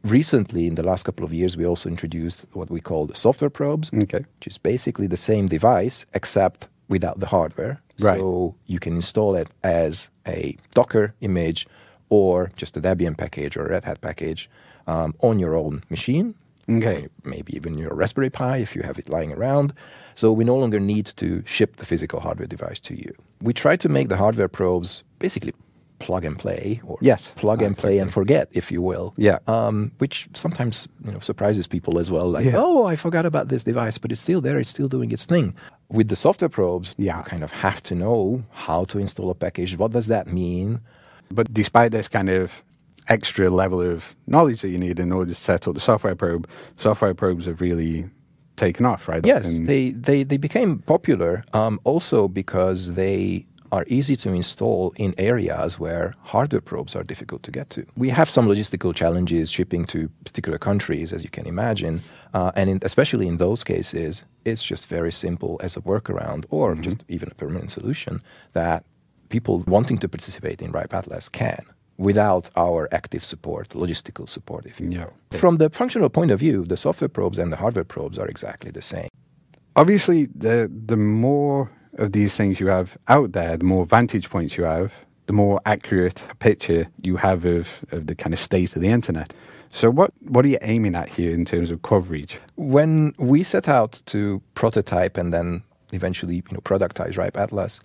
recently, 0.04 0.66
in 0.66 0.74
the 0.76 0.82
last 0.82 1.04
couple 1.04 1.24
of 1.24 1.32
years, 1.32 1.56
we 1.56 1.66
also 1.66 1.88
introduced 1.88 2.46
what 2.52 2.70
we 2.70 2.80
call 2.80 3.06
the 3.06 3.14
software 3.14 3.50
probes, 3.50 3.90
Okay. 3.92 4.24
which 4.38 4.46
is 4.46 4.58
basically 4.58 5.06
the 5.08 5.16
same 5.16 5.48
device 5.48 6.06
except 6.14 6.68
without 6.88 7.18
the 7.20 7.26
hardware. 7.26 7.80
Right. 8.00 8.18
So 8.20 8.54
you 8.66 8.78
can 8.78 8.94
install 8.94 9.34
it 9.36 9.48
as 9.62 10.10
a 10.26 10.56
Docker 10.74 11.14
image 11.20 11.66
or 12.08 12.50
just 12.56 12.76
a 12.76 12.80
Debian 12.80 13.16
package 13.16 13.56
or 13.56 13.66
a 13.66 13.70
Red 13.70 13.84
Hat 13.84 14.00
package 14.00 14.48
um, 14.86 15.14
on 15.20 15.38
your 15.38 15.54
own 15.56 15.82
machine. 15.90 16.34
Okay. 16.70 17.08
Maybe 17.24 17.54
even 17.56 17.78
your 17.78 17.94
Raspberry 17.94 18.30
Pi 18.30 18.58
if 18.58 18.74
you 18.74 18.82
have 18.82 18.98
it 18.98 19.08
lying 19.08 19.32
around. 19.32 19.72
So 20.14 20.32
we 20.32 20.44
no 20.44 20.56
longer 20.56 20.80
need 20.80 21.06
to 21.16 21.42
ship 21.46 21.76
the 21.76 21.84
physical 21.84 22.20
hardware 22.20 22.46
device 22.48 22.80
to 22.80 22.94
you. 22.96 23.12
We 23.40 23.52
try 23.52 23.76
to 23.76 23.88
make 23.88 24.08
the 24.08 24.16
hardware 24.16 24.48
probes 24.48 25.04
basically 25.18 25.52
plug 25.98 26.24
and 26.26 26.38
play 26.38 26.80
or 26.84 26.98
Yes, 27.00 27.32
plug 27.36 27.62
and 27.62 27.76
play 27.76 27.98
and 27.98 28.12
forget, 28.12 28.48
if 28.52 28.70
you 28.72 28.82
will. 28.82 29.14
Yeah. 29.16 29.38
Um, 29.46 29.92
which 29.98 30.28
sometimes 30.34 30.88
you 31.04 31.12
know 31.12 31.20
surprises 31.20 31.66
people 31.66 31.98
as 31.98 32.10
well. 32.10 32.28
Like, 32.30 32.44
Yeah. 32.46 32.54
oh, 32.56 32.84
I 32.86 32.96
forgot 32.96 33.24
about 33.26 33.48
this 33.48 33.64
device, 33.64 33.96
but 33.98 34.12
it's 34.12 34.20
still 34.20 34.40
there. 34.40 34.58
It's 34.58 34.68
still 34.68 34.88
doing 34.88 35.10
its 35.12 35.24
thing. 35.26 35.54
With 35.88 36.08
the 36.08 36.16
software 36.16 36.48
probes, 36.50 36.94
Yeah. 36.98 37.18
you 37.18 37.22
kind 37.24 37.42
of 37.44 37.52
have 37.52 37.82
to 37.84 37.94
know 37.94 38.42
how 38.50 38.84
to 38.86 38.98
install 38.98 39.30
a 39.30 39.34
package. 39.34 39.78
What 39.78 39.92
does 39.92 40.08
that 40.08 40.26
mean? 40.26 40.80
But 41.30 41.52
despite 41.52 41.92
this 41.92 42.08
kind 42.08 42.28
of 42.28 42.62
extra 43.08 43.50
level 43.50 43.80
of 43.80 44.14
knowledge 44.26 44.60
that 44.62 44.68
you 44.68 44.78
need 44.78 44.98
in 44.98 45.12
order 45.12 45.28
to 45.30 45.34
set 45.34 45.66
up 45.68 45.74
the 45.74 45.80
software 45.80 46.14
probe, 46.14 46.48
software 46.76 47.14
probes 47.14 47.46
have 47.46 47.60
really 47.60 48.08
taken 48.56 48.86
off, 48.86 49.08
right? 49.08 49.24
Yes, 49.24 49.44
And- 49.44 49.66
they, 49.68 49.90
they, 49.90 50.22
they 50.24 50.36
became 50.38 50.78
popular 50.80 51.44
um, 51.52 51.78
also 51.84 52.26
because 52.28 52.94
they 52.94 53.46
are 53.72 53.84
easy 53.88 54.14
to 54.16 54.32
install 54.32 54.92
in 54.96 55.12
areas 55.18 55.78
where 55.78 56.14
hardware 56.22 56.60
probes 56.60 56.94
are 56.94 57.02
difficult 57.02 57.42
to 57.42 57.50
get 57.50 57.68
to. 57.70 57.84
We 57.96 58.08
have 58.10 58.30
some 58.30 58.46
logistical 58.46 58.94
challenges 58.94 59.50
shipping 59.50 59.84
to 59.86 60.08
particular 60.24 60.56
countries, 60.56 61.12
as 61.12 61.24
you 61.24 61.30
can 61.30 61.46
imagine, 61.46 62.00
uh, 62.32 62.52
and 62.54 62.70
in, 62.70 62.78
especially 62.82 63.26
in 63.26 63.38
those 63.38 63.64
cases, 63.64 64.24
it's 64.44 64.62
just 64.62 64.86
very 64.86 65.10
simple 65.10 65.60
as 65.62 65.76
a 65.76 65.80
workaround 65.80 66.44
or 66.50 66.74
just 66.76 67.04
even 67.08 67.28
a 67.30 67.34
permanent 67.34 67.70
solution 67.70 68.22
that 68.52 68.84
people 69.30 69.64
wanting 69.66 69.98
to 69.98 70.08
participate 70.08 70.62
in 70.62 70.70
RIPE 70.70 70.94
Atlas 70.94 71.28
can. 71.28 71.64
Without 71.98 72.50
our 72.56 72.88
active 72.92 73.24
support, 73.24 73.70
logistical 73.70 74.28
support, 74.28 74.66
if 74.66 74.80
you 74.80 74.90
Yeah. 74.90 75.04
will. 75.04 75.38
From 75.38 75.56
the 75.58 75.70
functional 75.70 76.08
point 76.10 76.30
of 76.30 76.38
view, 76.40 76.64
the 76.64 76.76
software 76.76 77.08
probes 77.08 77.38
and 77.38 77.50
the 77.52 77.56
hardware 77.56 77.84
probes 77.84 78.18
are 78.18 78.28
exactly 78.28 78.70
the 78.70 78.82
same. 78.82 79.08
Obviously, 79.74 80.26
the 80.34 80.70
the 80.86 80.96
more 80.96 81.68
of 81.98 82.12
these 82.12 82.36
things 82.36 82.60
you 82.60 82.68
have 82.70 82.96
out 83.08 83.32
there, 83.32 83.56
the 83.56 83.64
more 83.64 83.86
vantage 83.86 84.28
points 84.30 84.56
you 84.58 84.64
have, 84.64 84.90
the 85.26 85.32
more 85.32 85.60
accurate 85.64 86.22
a 86.30 86.34
picture 86.34 86.86
you 87.02 87.16
have 87.16 87.44
of, 87.44 87.84
of 87.92 88.06
the 88.06 88.14
kind 88.14 88.32
of 88.34 88.38
state 88.38 88.76
of 88.76 88.82
the 88.82 88.88
internet. 88.88 89.34
So, 89.70 89.90
what 89.90 90.10
what 90.30 90.44
are 90.44 90.48
you 90.48 90.58
aiming 90.62 90.94
at 90.94 91.08
here 91.08 91.32
in 91.34 91.44
terms 91.44 91.70
of 91.70 91.80
coverage? 91.82 92.38
When 92.56 93.12
we 93.18 93.42
set 93.42 93.68
out 93.68 94.02
to 94.06 94.40
prototype 94.54 95.16
and 95.20 95.32
then 95.32 95.62
eventually 95.92 96.34
you 96.36 96.42
know, 96.52 96.60
productize 96.60 97.16
RIPE 97.16 97.36
Atlas 97.36 97.80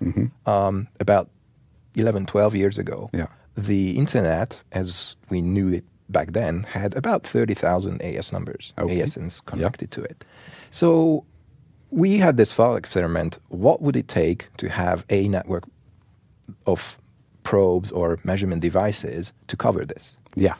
um, 0.45 0.87
about 0.99 1.29
11, 1.95 2.25
12 2.25 2.55
years 2.55 2.77
ago, 2.77 3.09
Yeah. 3.13 3.27
The 3.67 3.97
internet, 3.97 4.61
as 4.71 5.15
we 5.29 5.41
knew 5.41 5.69
it 5.73 5.83
back 6.09 6.31
then, 6.33 6.63
had 6.63 6.95
about 6.95 7.23
30,000 7.25 8.01
AS 8.01 8.31
numbers, 8.31 8.73
Okay. 8.77 8.99
ASNs 9.01 9.43
connected 9.45 9.91
to 9.91 10.01
it. 10.03 10.25
So 10.71 11.23
we 11.89 12.17
had 12.17 12.37
this 12.37 12.53
thought 12.53 12.75
experiment 12.75 13.37
what 13.49 13.81
would 13.81 13.95
it 13.95 14.07
take 14.07 14.47
to 14.57 14.69
have 14.69 15.03
a 15.09 15.27
network 15.27 15.63
of 16.65 16.97
probes 17.43 17.91
or 17.91 18.17
measurement 18.23 18.61
devices 18.61 19.33
to 19.47 19.57
cover 19.57 19.85
this? 19.85 20.17
Yeah, 20.35 20.55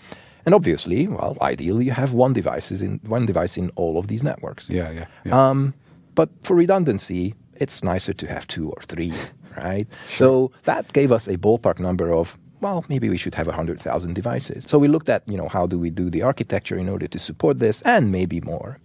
And 0.46 0.56
obviously, 0.56 1.08
well, 1.08 1.38
ideally, 1.42 1.86
you 1.86 1.92
have 1.92 2.14
one 2.14 2.34
devices 2.34 2.82
in 2.82 3.00
one 3.08 3.26
device 3.26 3.58
in 3.58 3.70
all 3.76 3.98
of 3.98 4.08
these 4.08 4.24
networks. 4.24 4.70
yeah, 4.70 4.92
yeah. 4.92 5.06
yeah. 5.26 5.50
Um, 5.50 5.74
but 6.16 6.30
for 6.44 6.56
redundancy, 6.56 7.34
it's 7.56 7.84
nicer 7.84 8.14
to 8.14 8.28
have 8.28 8.46
two 8.48 8.70
or 8.70 8.82
three, 8.82 9.14
right? 9.58 9.88
So 10.16 10.52
that 10.64 10.92
gave 10.94 11.12
us 11.12 11.28
a 11.28 11.38
ballpark 11.38 11.80
number 11.80 12.12
of 12.14 12.38
well, 12.62 12.86
maybe 12.88 13.10
we 13.10 13.18
should 13.18 13.36
have 13.36 13.48
100,000 13.48 14.14
devices. 14.14 14.66
So 14.68 14.78
we 14.78 14.88
looked 14.88 15.10
at, 15.10 15.24
you 15.28 15.38
know, 15.38 15.48
how 15.48 15.68
do 15.68 15.78
we 15.80 15.90
do 15.90 16.10
the 16.10 16.22
architecture 16.22 16.78
in 16.78 16.88
order 16.88 17.08
to 17.08 17.20
support 17.20 17.60
this 17.60 17.82
and 17.82 18.12
maybe 18.12 18.40
more. 18.42 18.80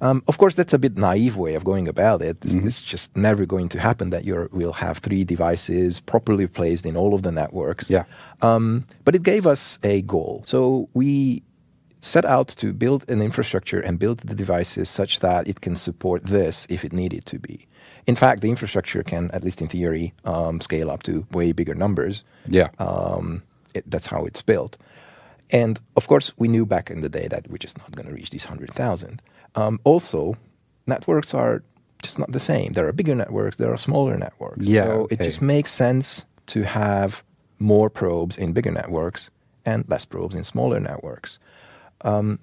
Um, 0.00 0.24
of 0.26 0.36
course, 0.36 0.56
that's 0.56 0.74
a 0.74 0.80
bit 0.80 0.98
naive 0.98 1.36
way 1.36 1.54
of 1.54 1.64
going 1.64 1.86
about 1.86 2.22
it. 2.22 2.40
Mm-hmm. 2.40 2.66
It's 2.66 2.82
just 2.82 3.16
never 3.16 3.46
going 3.46 3.68
to 3.68 3.78
happen 3.78 4.10
that 4.10 4.24
you 4.24 4.48
will 4.50 4.72
have 4.72 4.98
three 4.98 5.22
devices 5.22 6.00
properly 6.00 6.48
placed 6.48 6.84
in 6.84 6.96
all 6.96 7.14
of 7.14 7.22
the 7.22 7.30
networks. 7.30 7.88
Yeah. 7.88 8.04
Um, 8.42 8.84
but 9.04 9.14
it 9.14 9.22
gave 9.22 9.46
us 9.46 9.78
a 9.84 10.02
goal. 10.02 10.42
So 10.44 10.88
we 10.92 11.44
set 12.00 12.24
out 12.24 12.48
to 12.48 12.72
build 12.72 13.08
an 13.08 13.22
infrastructure 13.22 13.78
and 13.78 13.96
build 14.00 14.18
the 14.18 14.34
devices 14.34 14.90
such 14.90 15.20
that 15.20 15.46
it 15.46 15.60
can 15.60 15.76
support 15.76 16.26
this 16.26 16.66
if 16.68 16.84
it 16.84 16.92
needed 16.92 17.24
to 17.26 17.38
be. 17.38 17.68
In 18.06 18.16
fact, 18.16 18.40
the 18.40 18.50
infrastructure 18.50 19.02
can, 19.02 19.30
at 19.32 19.44
least 19.44 19.60
in 19.60 19.68
theory, 19.68 20.12
um, 20.24 20.60
scale 20.60 20.90
up 20.90 21.02
to 21.04 21.26
way 21.30 21.52
bigger 21.52 21.74
numbers. 21.74 22.24
yeah. 22.46 22.70
Um, 22.78 23.42
it, 23.74 23.90
that's 23.90 24.06
how 24.06 24.24
it's 24.24 24.42
built. 24.42 24.76
And 25.50 25.78
of 25.96 26.08
course, 26.08 26.32
we 26.36 26.48
knew 26.48 26.66
back 26.66 26.90
in 26.90 27.00
the 27.00 27.08
day 27.08 27.28
that 27.28 27.48
we're 27.48 27.58
just 27.58 27.78
not 27.78 27.92
going 27.92 28.08
to 28.08 28.14
reach 28.14 28.30
these 28.30 28.44
100,000. 28.44 29.20
Um, 29.54 29.80
also, 29.84 30.36
networks 30.86 31.34
are 31.34 31.62
just 32.02 32.18
not 32.18 32.32
the 32.32 32.40
same. 32.40 32.72
There 32.72 32.86
are 32.88 32.92
bigger 32.92 33.14
networks, 33.14 33.56
there 33.56 33.72
are 33.72 33.78
smaller 33.78 34.16
networks. 34.16 34.66
Yeah, 34.66 34.86
so 34.86 35.06
it 35.10 35.14
okay. 35.14 35.24
just 35.24 35.40
makes 35.40 35.70
sense 35.70 36.24
to 36.48 36.62
have 36.62 37.22
more 37.58 37.88
probes 37.88 38.36
in 38.36 38.52
bigger 38.52 38.70
networks 38.70 39.30
and 39.64 39.84
less 39.88 40.04
probes 40.04 40.34
in 40.34 40.42
smaller 40.42 40.80
networks. 40.80 41.38
Um, 42.00 42.40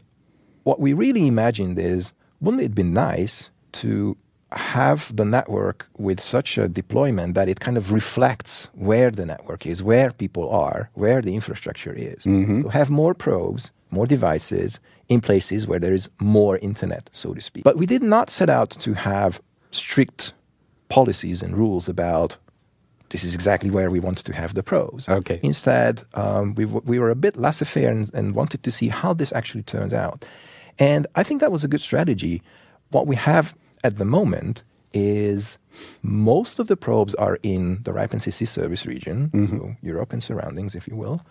what 0.63 0.79
we 0.79 0.93
really 0.93 1.27
imagined 1.27 1.77
is 1.77 2.13
wouldn't 2.39 2.63
it 2.63 2.73
be 2.73 2.83
nice 2.83 3.49
to 3.73 4.15
have 4.51 5.15
the 5.15 5.25
network 5.25 5.87
with 5.97 6.19
such 6.19 6.57
a 6.57 6.67
deployment 6.67 7.35
that 7.35 7.47
it 7.47 7.59
kind 7.59 7.77
of 7.77 7.91
reflects 7.91 8.69
where 8.73 9.11
the 9.11 9.25
network 9.25 9.65
is, 9.65 9.83
where 9.83 10.11
people 10.11 10.49
are, 10.49 10.89
where 10.95 11.21
the 11.21 11.35
infrastructure 11.35 11.93
is. 11.93 12.25
So 12.63 12.69
have 12.69 12.89
more 12.89 13.13
probes, 13.13 13.71
more 13.91 14.07
devices 14.07 14.79
in 15.07 15.21
places 15.21 15.67
where 15.67 15.79
there 15.79 15.93
is 15.93 16.09
more 16.19 16.57
internet, 16.57 17.09
so 17.11 17.33
to 17.33 17.41
speak. 17.41 17.63
But 17.63 17.77
we 17.77 17.85
did 17.85 18.03
not 18.03 18.29
set 18.29 18.49
out 18.49 18.71
to 18.71 18.93
have 18.93 19.41
strict 19.71 20.33
policies 20.89 21.43
and 21.43 21.55
rules 21.55 21.87
about 21.87 22.37
this 23.09 23.23
is 23.23 23.33
exactly 23.33 23.71
where 23.71 23.89
we 23.89 23.99
want 23.99 24.19
to 24.19 24.33
have 24.33 24.53
the 24.53 24.63
pros. 24.63 25.07
Okay. 25.09 25.39
Instead, 25.41 26.03
um, 26.13 26.53
we, 26.55 26.65
w- 26.65 26.83
we 26.85 26.99
were 26.99 27.09
a 27.09 27.15
bit 27.15 27.35
laissez-faire 27.37 27.91
and, 27.91 28.11
and 28.13 28.35
wanted 28.35 28.61
to 28.63 28.71
see 28.71 28.87
how 28.89 29.13
this 29.13 29.33
actually 29.33 29.63
turns 29.63 29.93
out. 29.93 30.25
And 30.77 31.07
I 31.15 31.23
think 31.23 31.41
that 31.41 31.51
was 31.51 31.63
a 31.63 31.67
good 31.67 31.81
strategy. 31.81 32.41
What 32.91 33.07
we 33.07 33.15
have 33.15 33.55
at 33.83 33.97
the 33.97 34.05
moment 34.05 34.63
is 34.93 35.57
most 36.01 36.59
of 36.59 36.67
the 36.67 36.75
probes 36.77 37.13
are 37.15 37.37
in 37.43 37.79
the 37.83 37.93
RIPE 37.93 38.11
NCC 38.11 38.47
service 38.47 38.85
region, 38.85 39.29
so 39.49 39.75
Europe 39.81 40.13
and 40.13 40.21
surroundings, 40.23 40.75
if 40.75 40.87
you 40.87 40.95
will. 40.95 41.21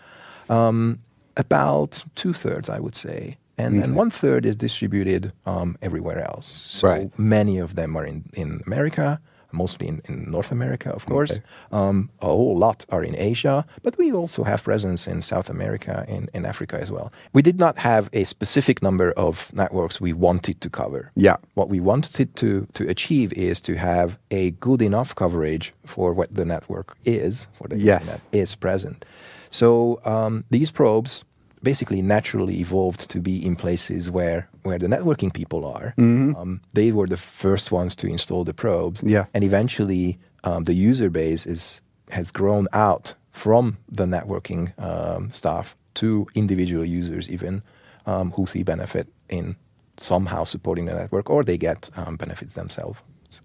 Um, 0.49 0.99
about 1.37 2.05
two 2.15 2.33
thirds, 2.33 2.69
I 2.69 2.79
would 2.81 2.95
say. 2.95 3.37
And, 3.59 3.83
and 3.83 3.97
one 3.97 4.11
third 4.11 4.47
is 4.47 4.55
distributed 4.57 5.33
um, 5.45 5.77
everywhere 5.83 6.21
else. 6.25 6.47
So 6.47 6.89
Right. 6.89 7.19
many 7.19 7.59
of 7.59 7.75
them 7.75 7.97
are 7.97 8.05
in, 8.07 8.25
in 8.35 8.61
America, 8.67 9.21
mostly 9.53 9.89
in, 9.89 10.01
in 10.09 10.31
North 10.31 10.53
America, 10.53 10.91
of 10.91 11.07
course. 11.07 11.31
Okay. 11.33 11.43
Um, 11.73 12.11
a 12.21 12.27
whole 12.27 12.57
lot 12.59 12.85
are 12.91 13.03
in 13.03 13.15
Asia, 13.17 13.65
but 13.83 13.97
we 13.99 14.13
also 14.13 14.45
have 14.45 14.63
presence 14.63 15.07
in 15.07 15.23
South 15.23 15.49
America 15.51 16.05
and 16.09 16.29
in 16.35 16.45
Africa 16.45 16.79
as 16.81 16.91
well. 16.91 17.13
We 17.33 17.43
did 17.43 17.59
not 17.59 17.79
have 17.79 18.09
a 18.13 18.25
specific 18.25 18.83
number 18.83 19.13
of 19.13 19.51
networks 19.53 20.01
we 20.01 20.13
wanted 20.13 20.61
to 20.61 20.71
cover. 20.71 21.11
Yeah. 21.17 21.37
What 21.55 21.69
we 21.69 21.81
wanted 21.81 22.35
to, 22.37 22.67
to 22.75 22.89
achieve 22.89 23.33
is 23.33 23.61
to 23.63 23.75
have 23.77 24.19
a 24.31 24.51
good 24.53 24.83
enough 24.83 25.15
coverage 25.15 25.73
for 25.85 26.13
what 26.13 26.35
the 26.35 26.45
network 26.45 26.97
is, 27.05 27.47
for 27.53 27.69
the 27.69 27.79
Yes. 27.79 28.01
internet 28.03 28.21
is 28.33 28.55
present. 28.55 29.05
So 29.51 30.01
um, 30.05 30.45
these 30.51 30.71
probes 30.71 31.25
basically 31.63 32.03
naturally 32.03 32.61
evolved 32.61 33.11
to 33.11 33.21
be 33.21 33.45
in 33.45 33.57
places 33.57 34.11
where, 34.11 34.49
where 34.63 34.79
the 34.79 34.87
networking 34.87 35.33
people 35.33 35.65
are. 35.65 35.95
Um, 36.37 36.61
they 36.73 36.93
were 36.93 37.07
the 37.07 37.17
first 37.17 37.73
ones 37.73 37.97
to 37.97 38.07
install 38.07 38.45
the 38.45 38.55
probes. 38.55 39.03
Yeah. 39.03 39.27
And 39.35 39.45
eventually, 39.45 40.19
um, 40.45 40.65
the 40.65 40.75
user 40.75 41.11
base 41.11 41.47
is, 41.47 41.81
has 42.11 42.31
grown 42.31 42.69
out 42.73 43.15
from 43.33 43.79
the 43.91 44.05
networking 44.05 44.79
um, 44.83 45.31
staff 45.31 45.77
to 45.95 46.27
individual 46.35 46.85
users, 46.85 47.29
even 47.29 47.63
um, 48.07 48.31
who 48.33 48.47
see 48.47 48.63
benefit 48.63 49.09
in 49.29 49.57
somehow 49.97 50.45
supporting 50.45 50.87
the 50.87 50.95
network 50.95 51.29
or 51.29 51.43
they 51.43 51.59
get 51.59 51.91
um, 51.97 52.17
benefits 52.17 52.55
themselves. 52.55 53.01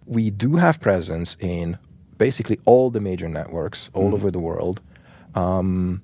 We 0.05 0.29
do 0.29 0.55
have 0.55 0.79
presence 0.79 1.35
in 1.39 1.77
basically 2.17 2.59
all 2.65 2.89
the 2.89 2.99
major 2.99 3.27
networks 3.27 3.89
all 3.93 4.13
over 4.13 4.31
the 4.31 4.39
world. 4.39 4.81
Um, 5.35 6.01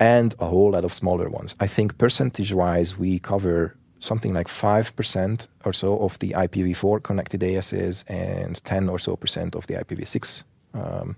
and 0.00 0.34
a 0.40 0.46
whole 0.46 0.72
lot 0.72 0.84
of 0.84 0.92
smaller 0.92 1.28
ones. 1.28 1.54
I 1.60 1.66
think 1.66 1.98
percentage 1.98 2.52
wise, 2.52 2.98
we 2.98 3.18
cover 3.18 3.76
something 4.00 4.32
like 4.32 4.48
5% 4.48 5.46
or 5.66 5.72
so 5.74 5.98
of 5.98 6.18
the 6.20 6.30
IPv4 6.30 7.02
connected 7.02 7.44
ASs 7.44 8.04
and 8.08 8.64
10 8.64 8.88
or 8.88 8.98
so 8.98 9.14
percent 9.14 9.54
of 9.54 9.66
the 9.66 9.74
IPv6 9.74 10.42
um, 10.72 11.16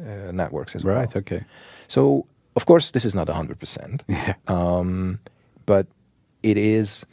uh, 0.00 0.32
networks 0.32 0.74
as 0.74 0.84
well. 0.84 0.96
Right. 0.96 1.16
Okay. 1.16 1.44
So, 1.86 2.26
of 2.56 2.66
course, 2.66 2.90
this 2.90 3.04
is 3.04 3.14
not 3.14 3.28
100%, 3.28 4.00
um, 4.50 5.20
but 5.64 5.86
it 6.42 6.58
is 6.58 7.06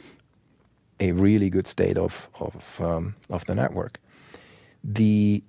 a 0.98 1.12
really 1.12 1.50
good 1.50 1.68
state 1.68 1.96
of, 1.96 2.28
of, 2.40 2.80
um, 2.80 3.14
of 3.30 3.46
the 3.46 3.54
network. 3.54 4.00
The 4.82 5.42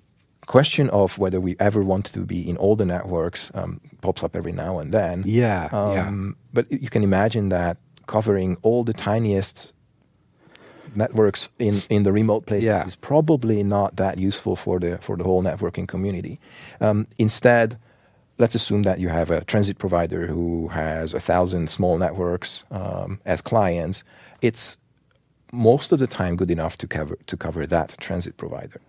question 0.46 0.90
of 0.90 1.18
whether 1.18 1.40
we 1.40 1.56
ever 1.60 1.82
want 1.84 2.06
to 2.14 2.20
be 2.22 2.48
in 2.50 2.58
all 2.58 2.76
the 2.76 2.86
networks 2.86 3.52
um, 3.54 3.80
pops 4.02 4.24
up 4.24 4.36
every 4.36 4.52
now 4.52 4.80
and 4.80 4.92
then. 4.94 5.24
Yeah. 5.26 5.70
yeah. 5.72 6.08
Um, 6.08 6.36
But 6.54 6.72
you 6.72 6.90
can 6.90 7.04
imagine 7.04 7.50
that 7.50 7.78
covering 8.08 8.58
all 8.62 8.84
the 8.84 8.94
tiniest 8.94 9.74
networks 10.96 11.50
in, 11.60 11.76
in 11.90 12.04
the 12.04 12.12
remote 12.12 12.46
places 12.46 12.68
Yeah. 12.68 12.86
is 12.88 12.96
probably 12.96 13.64
not 13.64 13.96
that 13.96 14.20
useful 14.20 14.56
for 14.56 14.80
the 14.80 14.98
for 15.02 15.18
the 15.18 15.24
whole 15.24 15.44
networking 15.44 15.88
community. 15.88 16.40
Um, 16.80 17.08
instead, 17.18 17.78
let's 18.38 18.56
assume 18.56 18.84
that 18.84 19.00
you 19.00 19.10
have 19.10 19.32
a 19.32 19.44
transit 19.46 19.78
provider 19.78 20.28
who 20.28 20.68
has 20.68 21.14
a 21.14 21.20
thousand 21.20 21.70
small 21.70 21.98
networks 21.98 22.64
um, 22.72 23.20
as 23.26 23.42
clients. 23.42 24.04
It's 24.42 24.78
most 25.52 25.92
of 25.92 26.00
the 26.00 26.08
time 26.08 26.36
good 26.36 26.52
enough 26.52 26.78
to 26.78 26.88
cover 26.88 27.18
to 27.26 27.38
cover 27.38 27.66
that 27.68 27.96
transit 28.00 28.38
provider. 28.38 28.80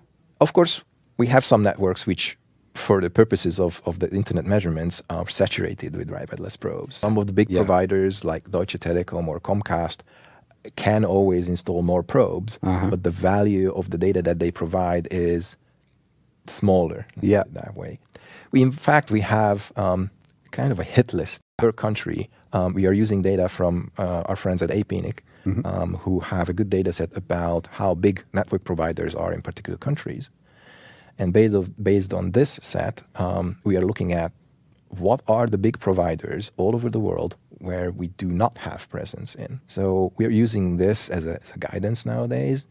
Of 0.40 0.52
course, 0.52 0.82
we 1.16 1.26
have 1.28 1.44
some 1.44 1.62
networks 1.62 2.06
which, 2.06 2.37
for 2.75 3.00
the 3.00 3.11
purposes 3.11 3.61
of, 3.61 3.80
of 3.87 3.99
the 3.99 4.11
internet 4.11 4.44
measurements, 4.44 5.02
are 5.11 5.28
saturated 5.28 5.97
with 5.97 6.11
RIPE 6.11 6.33
Atlas 6.33 6.56
probes. 6.56 6.97
Some 6.97 7.18
of 7.18 7.26
the 7.26 7.33
big 7.33 7.50
Yeah. 7.50 7.61
providers 7.61 8.25
like 8.25 8.50
Deutsche 8.50 8.78
Telekom 8.78 9.28
or 9.28 9.40
Comcast 9.40 10.00
can 10.76 11.04
always 11.04 11.47
install 11.49 11.83
more 11.83 12.02
probes, 12.02 12.59
Uh-huh. 12.62 12.90
but 12.90 13.02
the 13.04 13.11
value 13.11 13.71
of 13.75 13.90
the 13.90 13.99
data 13.99 14.23
that 14.23 14.38
they 14.38 14.50
provide 14.50 15.06
is 15.11 15.56
smaller. 16.47 17.06
Yeah. 17.21 17.44
that 17.52 17.75
way. 17.76 17.99
We, 18.50 18.62
in 18.62 18.73
fact, 18.73 19.11
we 19.11 19.21
have 19.21 19.73
um, 19.76 20.11
kind 20.50 20.71
of 20.73 20.78
a 20.80 20.85
hit 20.85 21.12
list 21.12 21.40
per 21.59 21.73
country. 21.73 22.28
Um, 22.52 22.75
we 22.75 22.87
are 22.87 22.92
using 22.92 23.23
data 23.23 23.49
from 23.49 23.90
uh, 23.99 24.23
our 24.26 24.37
friends 24.37 24.62
at 24.62 24.71
APNIC, 24.71 25.21
um, 25.64 25.94
who 25.97 26.21
have 26.21 26.49
a 26.49 26.52
good 26.54 26.71
data 26.71 26.92
set 26.92 27.11
about 27.16 27.66
how 27.73 27.94
big 27.94 28.25
network 28.33 28.64
providers 28.64 29.14
are 29.14 29.33
in 29.33 29.42
particular 29.42 29.76
countries. 29.78 30.30
And 31.18 31.33
based, 31.33 31.54
of, 31.54 31.83
based 31.83 32.12
on 32.12 32.33
this 32.33 32.59
set, 32.62 33.02
um, 33.16 33.59
we 33.64 33.76
are 33.76 33.83
looking 33.83 34.12
at 34.12 34.33
what 34.88 35.23
are 35.28 35.47
the 35.47 35.59
big 35.59 35.78
providers 35.78 36.50
all 36.56 36.75
over 36.75 36.88
the 36.90 37.00
world 37.00 37.37
where 37.59 37.90
we 37.90 38.09
do 38.09 38.26
not 38.26 38.59
have 38.59 38.88
presence 38.90 39.35
in. 39.35 39.61
So 39.66 40.12
we're 40.16 40.30
using 40.30 40.76
this 40.76 41.09
as 41.09 41.26
a, 41.26 41.40
as 41.42 41.52
a 41.52 41.59
guidance 41.59 42.04
nowadays 42.04 42.66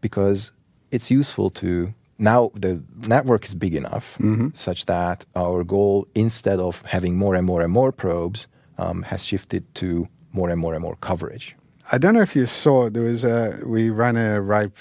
because 0.00 0.52
it's 0.90 1.10
useful 1.10 1.50
to 1.50 1.94
now 2.18 2.50
the 2.54 2.82
network 3.06 3.46
is 3.46 3.54
big 3.54 3.74
enough 3.74 4.18
such 4.54 4.86
that 4.86 5.24
our 5.34 5.64
goal 5.64 6.06
instead 6.14 6.58
of 6.58 6.82
having 6.82 7.16
more 7.16 7.34
and 7.34 7.46
more 7.46 7.62
and 7.62 7.72
more 7.72 7.92
probes 7.92 8.46
um, 8.78 9.02
has 9.04 9.24
shifted 9.24 9.74
to 9.74 10.08
more 10.32 10.50
and 10.50 10.60
more 10.60 10.74
and 10.74 10.82
more 10.82 10.96
coverage 10.96 11.56
I 11.92 11.98
don't 11.98 12.14
know 12.14 12.20
if 12.20 12.36
you 12.36 12.46
saw 12.46 12.88
there 12.88 13.02
was 13.02 13.24
a 13.24 13.60
we 13.64 13.90
ran 13.90 14.16
a 14.16 14.40
Ripe 14.40 14.76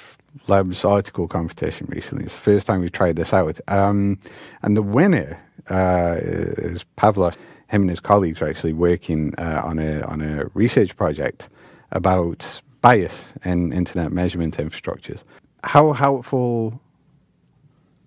Labs 0.48 0.86
article 0.86 1.28
competition 1.28 1.88
recently. 1.90 2.26
It's 2.26 2.36
the 2.36 2.42
first 2.42 2.68
time 2.68 2.82
we've 2.82 2.92
tried 2.92 3.16
this 3.16 3.34
out, 3.34 3.60
um, 3.68 4.20
and 4.62 4.76
the 4.76 4.82
winner 4.82 5.40
uh, 5.70 6.18
is 6.22 6.86
Pavlos. 6.98 7.36
Him 7.68 7.82
and 7.82 7.90
his 7.90 8.00
colleagues 8.00 8.42
are 8.42 8.50
actually 8.50 8.74
working 8.74 9.34
uh, 9.38 9.62
on 9.64 9.78
a 9.80 10.02
on 10.02 10.22
a 10.22 10.46
research 10.54 10.96
project 10.96 11.50
about 11.92 12.62
bias 12.82 13.34
in 13.46 13.74
internet 13.74 14.12
measurement 14.12 14.58
infrastructures. 14.58 15.22
How 15.64 15.94
helpful 15.94 16.82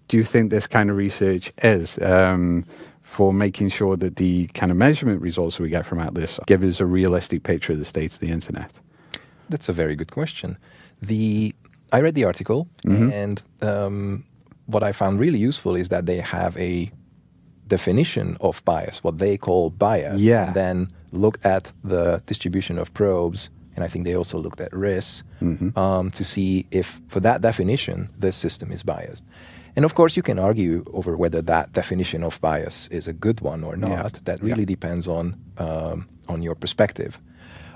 do 0.08 0.16
you 0.16 0.24
think 0.24 0.50
this 0.50 0.66
kind 0.66 0.90
of 0.90 0.96
research 0.96 1.52
is 1.62 1.98
um, 2.02 2.64
for 3.02 3.32
making 3.32 3.68
sure 3.68 3.96
that 3.96 4.16
the 4.16 4.46
kind 4.48 4.72
of 4.72 4.78
measurement 4.78 5.22
results 5.22 5.58
we 5.58 5.68
get 5.68 5.86
from 5.86 6.00
Atlas 6.00 6.40
give 6.46 6.62
us 6.62 6.80
a 6.80 6.86
realistic 6.86 7.42
picture 7.42 7.72
of 7.72 7.78
the 7.78 7.84
state 7.84 8.12
of 8.12 8.20
the 8.20 8.30
internet? 8.30 8.70
That's 9.48 9.68
a 9.68 9.72
very 9.72 9.96
good 9.96 10.10
question. 10.10 10.58
The 11.00 11.54
I 11.92 12.00
read 12.00 12.14
the 12.14 12.24
article, 12.24 12.66
and 12.84 13.42
um, 13.60 14.24
what 14.66 14.82
I 14.82 14.92
found 14.92 15.20
really 15.20 15.38
useful 15.38 15.76
is 15.76 15.88
that 15.88 16.06
they 16.06 16.20
have 16.20 16.56
a 16.56 16.90
definition 17.68 18.36
of 18.40 18.62
bias, 18.64 19.02
what 19.04 19.18
they 19.18 19.36
call 19.36 19.70
bias. 19.70 20.20
Yeah. 20.20 20.46
And 20.46 20.54
then 20.54 20.88
look 21.12 21.38
at 21.44 21.72
the 21.84 22.22
distribution 22.26 22.78
of 22.78 22.92
probes, 22.94 23.50
and 23.76 23.84
I 23.84 23.88
think 23.88 24.04
they 24.04 24.14
also 24.16 24.38
looked 24.38 24.60
at 24.60 24.72
risks 24.72 25.22
um, 25.76 26.10
to 26.10 26.24
see 26.24 26.66
if, 26.70 27.00
for 27.08 27.20
that 27.20 27.40
definition, 27.40 28.08
this 28.18 28.36
system 28.36 28.70
is 28.72 28.82
biased. 28.82 29.24
And 29.76 29.84
of 29.86 29.94
course, 29.94 30.16
you 30.16 30.22
can 30.22 30.38
argue 30.38 30.84
over 30.92 31.16
whether 31.16 31.40
that 31.42 31.72
definition 31.72 32.22
of 32.24 32.38
bias 32.40 32.88
is 32.88 33.08
a 33.08 33.12
good 33.14 33.40
one 33.40 33.64
or 33.64 33.76
not. 33.76 33.90
Yeah. 33.90 34.08
That 34.24 34.42
Yeah. 34.42 34.48
really 34.50 34.66
depends 34.66 35.08
on 35.08 35.36
um, 35.58 36.08
on 36.28 36.42
your 36.42 36.54
perspective. 36.54 37.18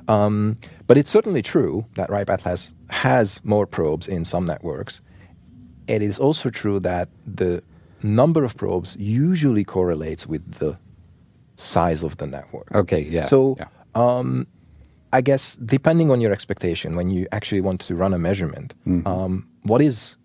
Um, 0.09 0.57
but 0.87 0.97
it's 0.99 1.11
certainly 1.11 1.43
true 1.43 1.85
that 1.97 2.09
RIPE 2.11 2.31
Atlas 2.31 2.73
has 2.91 3.41
more 3.45 3.67
probes 3.67 4.07
in 4.09 4.25
some 4.25 4.45
networks. 4.45 5.01
It 5.89 6.03
is 6.03 6.19
also 6.19 6.51
true 6.51 6.81
that 6.81 7.09
the 7.27 7.63
number 8.03 8.45
of 8.45 8.57
probes 8.57 8.97
usually 8.99 9.65
correlates 9.65 10.27
with 10.27 10.43
the 10.59 10.77
size 11.57 12.03
of 12.03 12.17
the 12.17 12.27
network. 12.27 12.75
Okay, 12.75 13.01
yeah. 13.01 13.27
So, 13.27 13.57
yeah. 13.59 13.67
um, 13.95 14.47
I 15.13 15.21
guess 15.21 15.57
depending 15.57 16.11
on 16.11 16.21
your 16.21 16.33
expectation, 16.33 16.97
when 16.97 17.11
you 17.11 17.27
actually 17.33 17.61
want 17.61 17.81
to 17.83 17.95
run 17.95 18.13
a 18.13 18.19
measurement, 18.19 18.75
Mm-hmm. 18.87 19.07
um, 19.07 19.49
what 19.63 19.81
is 19.83 20.17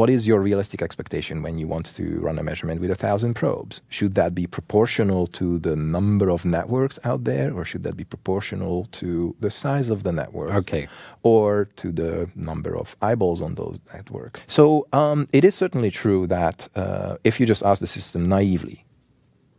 what 0.00 0.08
is 0.08 0.26
your 0.26 0.40
realistic 0.40 0.80
expectation 0.80 1.42
when 1.42 1.58
you 1.58 1.66
want 1.68 1.84
to 1.84 2.18
run 2.20 2.38
a 2.38 2.42
measurement 2.42 2.80
with 2.80 2.90
a 2.90 2.94
thousand 2.94 3.34
probes? 3.34 3.82
Should 3.90 4.14
that 4.14 4.34
be 4.34 4.46
proportional 4.46 5.26
to 5.38 5.58
the 5.58 5.76
number 5.76 6.30
of 6.30 6.46
networks 6.46 6.98
out 7.04 7.24
there, 7.24 7.52
or 7.52 7.66
should 7.66 7.82
that 7.82 7.98
be 7.98 8.04
proportional 8.04 8.86
to 8.92 9.36
the 9.40 9.50
size 9.50 9.90
of 9.90 10.02
the 10.02 10.10
network? 10.10 10.52
Okay. 10.62 10.88
Or 11.22 11.66
to 11.76 11.92
the 11.92 12.30
number 12.34 12.78
of 12.78 12.96
eyeballs 13.02 13.42
on 13.42 13.56
those 13.56 13.78
networks. 13.92 14.42
So 14.46 14.86
um, 14.94 15.28
it 15.34 15.44
is 15.44 15.54
certainly 15.54 15.90
true 15.90 16.26
that 16.28 16.66
uh, 16.74 17.18
if 17.22 17.38
you 17.38 17.44
just 17.44 17.62
ask 17.62 17.82
the 17.82 17.86
system 17.86 18.24
naively, 18.24 18.86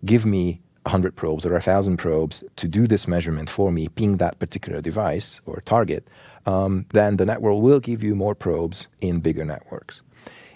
give 0.06 0.26
me 0.26 0.60
100 0.86 1.16
probes 1.16 1.46
or 1.46 1.52
1,000 1.52 1.98
probes 1.98 2.44
to 2.56 2.68
do 2.68 2.88
this 2.88 3.08
measurement 3.08 3.48
for 3.48 3.72
me, 3.72 3.90
ping 3.90 4.18
that 4.18 4.40
particular 4.40 4.82
device 4.82 5.40
or 5.46 5.62
target, 5.66 6.10
um, 6.48 6.88
then 6.94 7.18
the 7.18 7.28
network 7.28 7.62
will 7.62 7.80
give 7.80 8.02
you 8.02 8.16
more 8.16 8.34
probes 8.34 8.88
in 9.02 9.20
bigger 9.20 9.46
networks. 9.46 10.02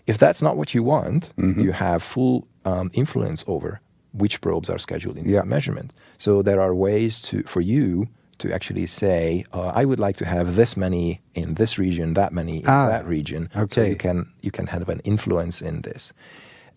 If 0.07 0.17
that's 0.17 0.41
not 0.41 0.55
what 0.57 0.73
you 0.75 0.83
want, 0.83 1.31
you 1.37 1.71
have 1.71 2.03
full 2.03 2.47
um, 2.65 2.89
influence 2.93 3.43
over 3.47 3.79
which 4.13 4.39
probes 4.39 4.69
are 4.69 4.77
scheduled 4.79 5.17
into 5.17 5.29
Yeah. 5.29 5.41
the 5.41 5.45
measurement. 5.47 5.93
So 6.17 6.41
there 6.41 6.61
are 6.61 6.73
ways 6.73 7.21
to 7.23 7.43
for 7.43 7.59
you 7.61 8.07
to 8.37 8.53
actually 8.53 8.85
say, 8.87 9.43
uh, 9.53 9.71
I 9.81 9.83
would 9.85 9.99
like 9.99 10.15
to 10.17 10.25
have 10.25 10.55
this 10.55 10.77
many 10.77 11.19
in 11.33 11.55
this 11.55 11.77
region, 11.77 12.13
that 12.13 12.31
many 12.31 12.57
in 12.59 12.67
Ah, 12.67 12.87
that 12.87 13.05
region. 13.07 13.49
Okay. 13.55 13.75
So 13.75 13.83
you 13.89 13.95
can 13.97 14.25
you 14.41 14.51
can 14.51 14.67
have 14.67 14.89
an 14.91 15.01
influence 15.03 15.61
in 15.61 15.81
this. 15.81 16.13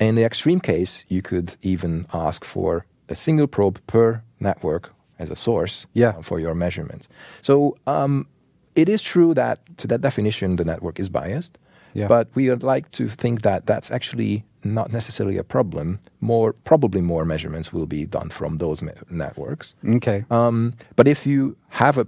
In 0.00 0.14
the 0.16 0.24
extreme 0.24 0.60
case, 0.60 1.04
you 1.08 1.22
could 1.22 1.56
even 1.62 2.06
ask 2.12 2.44
for 2.44 2.86
a 3.08 3.14
single 3.14 3.46
probe 3.46 3.78
per 3.86 4.22
network 4.40 4.92
as 5.18 5.30
a 5.30 5.36
source 5.36 5.86
Yeah. 5.94 6.14
uh, 6.18 6.22
for 6.22 6.40
your 6.40 6.54
measurements. 6.54 7.08
So 7.42 7.76
um, 7.86 8.26
it 8.74 8.88
is 8.88 9.02
true 9.02 9.34
that 9.34 9.58
to 9.78 9.86
that 9.88 10.00
definition, 10.00 10.56
the 10.56 10.64
network 10.64 10.98
is 11.00 11.08
biased. 11.08 11.58
Yeah. 11.94 12.08
But 12.08 12.28
we 12.34 12.48
would 12.50 12.62
like 12.62 12.90
to 12.92 13.08
think 13.08 13.42
that 13.42 13.66
that's 13.66 13.90
actually 13.90 14.44
not 14.64 14.92
necessarily 14.92 15.38
a 15.38 15.44
problem. 15.44 15.98
More 16.20 16.52
probably 16.52 17.00
more 17.00 17.24
measurements 17.24 17.72
will 17.72 17.86
be 17.86 18.04
done 18.06 18.30
from 18.30 18.58
those 18.58 18.82
me- 18.82 18.92
networks. 19.10 19.74
Okay. 19.96 20.24
Um, 20.30 20.74
but 20.96 21.06
if 21.08 21.26
you 21.26 21.56
have 21.68 21.96
a, 21.98 22.06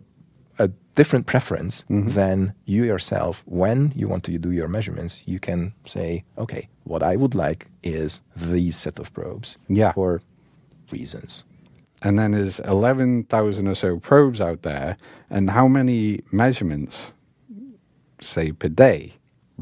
a 0.58 0.68
different 0.94 1.26
preference, 1.26 1.84
Mm-hmm. 1.88 2.10
then 2.10 2.52
you 2.66 2.84
yourself, 2.84 3.42
when 3.46 3.92
you 3.96 4.08
want 4.08 4.24
to 4.24 4.38
do 4.38 4.50
your 4.50 4.68
measurements, 4.68 5.22
you 5.26 5.38
can 5.38 5.72
say, 5.86 6.24
okay, 6.36 6.68
what 6.84 7.02
I 7.02 7.16
would 7.16 7.34
like 7.34 7.66
is 7.82 8.20
these 8.36 8.76
set 8.76 8.98
of 8.98 9.12
probes 9.12 9.56
Yeah. 9.68 9.92
for 9.92 10.20
reasons. 10.92 11.44
And 12.02 12.18
then 12.18 12.32
there's 12.32 12.60
11,000 12.60 13.68
or 13.68 13.74
so 13.74 13.98
probes 13.98 14.40
out 14.40 14.62
there. 14.62 14.96
And 15.30 15.50
how 15.50 15.68
many 15.68 16.22
measurements, 16.32 17.12
say, 18.20 18.52
per 18.52 18.68
day, 18.68 19.12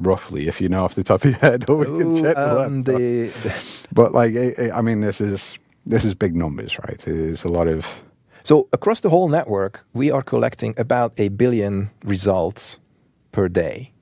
roughly, 0.07 0.49
if 0.49 0.61
you 0.61 0.69
know 0.69 0.85
off 0.85 0.95
the 0.95 1.03
top 1.05 1.25
of 1.25 1.31
your 1.31 1.39
head, 1.51 1.69
or 1.69 1.77
we 1.77 1.85
can 1.87 2.13
Oh, 2.13 2.21
check 2.23 2.37
um, 2.37 2.83
the- 2.85 3.31
the- 3.43 3.87
But 3.93 4.13
like, 4.13 4.35
I 4.59 4.79
I 4.79 4.83
mean, 4.83 5.01
this 5.01 5.21
is 5.21 5.59
this 5.87 6.05
is 6.05 6.15
big 6.15 6.35
numbers, 6.35 6.79
right? 6.79 6.99
There's 7.05 7.45
a 7.45 7.49
lot 7.49 7.69
of 7.69 7.87
so 8.45 8.67
across 8.73 9.01
the 9.01 9.09
whole 9.11 9.29
network, 9.29 9.85
we 9.93 10.11
are 10.13 10.23
collecting 10.23 10.75
about 10.79 11.13
a 11.19 11.29
billion 11.29 11.91
results 12.05 12.79
per 13.33 13.49
day. 13.49 13.93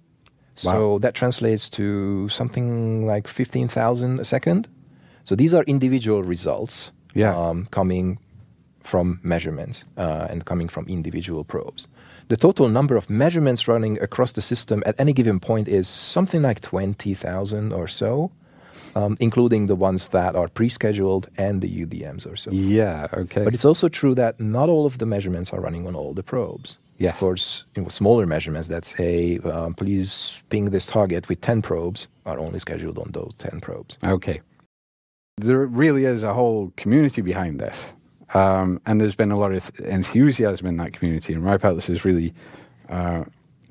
Wow. 0.64 0.72
So 0.72 0.98
that 1.00 1.14
translates 1.14 1.68
to 1.70 2.28
something 2.28 3.06
like 3.06 3.28
15,000 3.28 4.20
a 4.20 4.24
second. 4.24 4.68
So 5.24 5.34
these 5.36 5.52
are 5.56 5.64
individual 5.66 6.22
results 6.22 6.92
Yeah. 7.14 7.34
um, 7.36 7.66
coming 7.70 8.18
from 8.84 9.18
measurements 9.22 9.84
uh, 9.98 10.28
and 10.30 10.44
coming 10.44 10.68
from 10.70 10.86
individual 10.88 11.44
probes. 11.44 11.88
The 12.28 12.36
total 12.36 12.68
number 12.68 12.96
of 12.96 13.08
measurements 13.08 13.68
running 13.68 14.02
across 14.02 14.32
the 14.32 14.42
system 14.42 14.82
at 14.84 14.96
any 14.98 15.12
given 15.12 15.38
point 15.38 15.68
is 15.68 15.86
something 15.86 16.42
like 16.42 16.60
20,000 16.60 17.72
or 17.72 17.86
so, 17.86 18.32
um, 18.96 19.16
including 19.20 19.68
the 19.68 19.76
ones 19.76 20.08
that 20.08 20.34
are 20.34 20.48
pre 20.48 20.68
scheduled 20.68 21.28
and 21.38 21.62
the 21.62 21.86
UDMs 21.86 22.26
or 22.26 22.34
so. 22.34 22.50
yeah, 22.50 23.06
okay. 23.14 23.44
But 23.44 23.54
it's 23.54 23.64
also 23.64 23.88
true 23.88 24.14
that 24.16 24.40
not 24.40 24.68
all 24.68 24.86
of 24.86 24.98
the 24.98 25.06
measurements 25.06 25.52
are 25.52 25.60
running 25.60 25.86
on 25.86 25.94
all 25.94 26.14
the 26.14 26.24
probes. 26.24 26.78
Yes. 26.98 27.14
Of 27.14 27.20
course, 27.20 27.64
you 27.76 27.82
know, 27.82 27.88
smaller 27.88 28.26
measurements 28.26 28.68
that 28.68 28.84
say, 28.84 29.38
um, 29.40 29.74
please 29.74 30.42
ping 30.48 30.70
this 30.70 30.86
target 30.86 31.28
with 31.28 31.40
10 31.42 31.62
probes 31.62 32.08
are 32.24 32.40
only 32.40 32.58
scheduled 32.58 32.98
on 32.98 33.12
those 33.12 33.34
10 33.38 33.60
probes. 33.60 33.98
Okay. 34.02 34.40
There 35.36 35.64
really 35.66 36.06
is 36.06 36.24
a 36.24 36.34
whole 36.34 36.72
community 36.76 37.20
behind 37.20 37.60
this. 37.60 37.92
Um, 38.34 38.80
and 38.86 39.00
there's 39.00 39.14
been 39.14 39.30
a 39.30 39.38
lot 39.38 39.52
of 39.52 39.70
enthusiasm 39.80 40.66
in 40.66 40.76
that 40.78 40.92
community. 40.92 41.32
And 41.32 41.44
Ripe 41.44 41.64
Atlas 41.64 41.86
has 41.86 42.04
really 42.04 42.34
uh, 42.88 43.24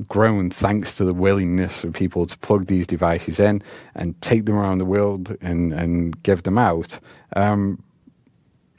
grown 0.07 0.49
thanks 0.49 0.95
to 0.97 1.05
the 1.05 1.13
willingness 1.13 1.83
of 1.83 1.93
people 1.93 2.25
to 2.25 2.37
plug 2.39 2.67
these 2.67 2.87
devices 2.87 3.39
in 3.39 3.61
and 3.95 4.19
take 4.21 4.45
them 4.45 4.55
around 4.55 4.77
the 4.77 4.85
world 4.85 5.35
and, 5.41 5.73
and 5.73 6.21
give 6.23 6.43
them 6.43 6.57
out. 6.57 6.99
Um, 7.35 7.83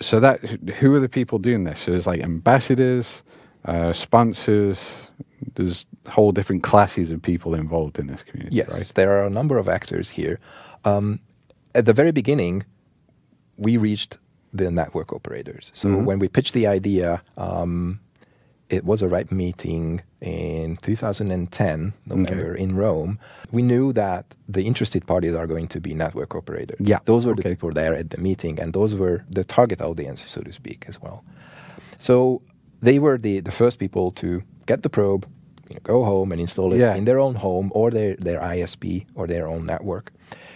so 0.01 0.21
that 0.21 0.41
who 0.41 0.95
are 0.95 1.01
the 1.01 1.09
people 1.09 1.39
doing 1.39 1.65
this? 1.65 1.81
So 1.81 1.93
there's 1.93 2.07
like 2.07 2.23
ambassadors, 2.23 3.23
uh, 3.65 3.93
sponsors. 3.93 5.11
There's 5.55 5.87
whole 6.09 6.33
different 6.33 6.63
classes 6.63 7.11
of 7.11 7.23
people 7.23 7.55
involved 7.55 7.99
in 7.99 8.07
this 8.07 8.23
community. 8.23 8.57
Yes, 8.57 8.71
right? 8.71 8.93
there 8.95 9.13
are 9.13 9.25
a 9.25 9.31
number 9.31 9.59
of 9.59 9.69
actors 9.69 10.11
here. 10.11 10.39
Um, 10.85 11.21
at 11.75 11.87
the 11.87 11.93
very 11.93 12.13
beginning, 12.13 12.65
we 13.57 13.77
reached 13.77 14.19
the 14.57 14.71
network 14.71 15.13
operators. 15.13 15.71
So 15.75 15.89
Mhm. 15.89 16.05
when 16.07 16.19
we 16.19 16.29
pitched 16.29 16.55
the 16.55 16.67
idea, 16.67 17.23
um, 17.37 18.01
it 18.69 18.85
was 18.85 19.03
a 19.03 19.09
RIPE 19.09 19.31
meeting 19.31 20.01
in 20.21 20.77
2010, 20.83 21.93
November, 22.07 22.55
in 22.55 22.75
Rome. 22.75 23.19
We 23.53 23.63
knew 23.63 23.93
that 23.93 24.25
the 24.49 24.63
interested 24.63 25.07
parties 25.07 25.35
are 25.35 25.47
going 25.47 25.69
to 25.69 25.81
be 25.81 25.95
network 25.95 26.35
operators. 26.35 26.81
Yeah, 26.81 26.99
Those 27.05 27.25
were 27.27 27.35
the 27.35 27.43
people 27.43 27.71
there 27.71 27.95
at 27.95 28.11
the 28.11 28.19
meeting, 28.19 28.59
and 28.61 28.73
those 28.73 28.97
were 28.97 29.25
the 29.31 29.45
target 29.45 29.81
audience, 29.81 30.25
so 30.27 30.41
to 30.43 30.53
speak, 30.53 30.85
as 30.89 31.01
well. 31.01 31.23
So 31.99 32.43
they 32.83 32.99
were 32.99 33.19
the, 33.19 33.41
the 33.41 33.53
first 33.53 33.79
people 33.79 34.11
to 34.13 34.43
get 34.67 34.83
the 34.83 34.91
probe, 34.91 35.27
you 35.69 35.75
know, 35.77 35.81
go 35.85 36.05
home 36.05 36.33
and 36.33 36.41
install 36.41 36.73
it 36.73 36.79
Yeah. 36.81 36.95
in 36.97 37.05
their 37.05 37.19
own 37.21 37.37
home 37.37 37.71
or 37.75 37.91
their, 37.91 38.17
their 38.17 38.41
ISP 38.41 39.07
or 39.15 39.27
their 39.29 39.47
own 39.47 39.65
network. 39.65 40.13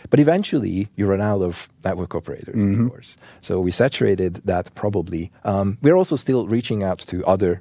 But 0.09 0.21
eventually, 0.21 0.89
you 0.97 1.07
run 1.07 1.21
out 1.21 1.43
of 1.43 1.69
network 1.85 2.15
operators, 2.15 2.55
Mm-hmm. 2.57 2.85
of 2.85 2.91
course. 2.91 3.17
So 3.41 3.61
we 3.61 3.71
saturated 3.71 4.41
that 4.45 4.75
probably. 4.75 5.31
Um, 5.45 5.77
we're 5.83 5.97
also 5.97 6.17
still 6.17 6.47
reaching 6.47 6.83
out 6.83 6.99
to 7.07 7.25
other 7.27 7.61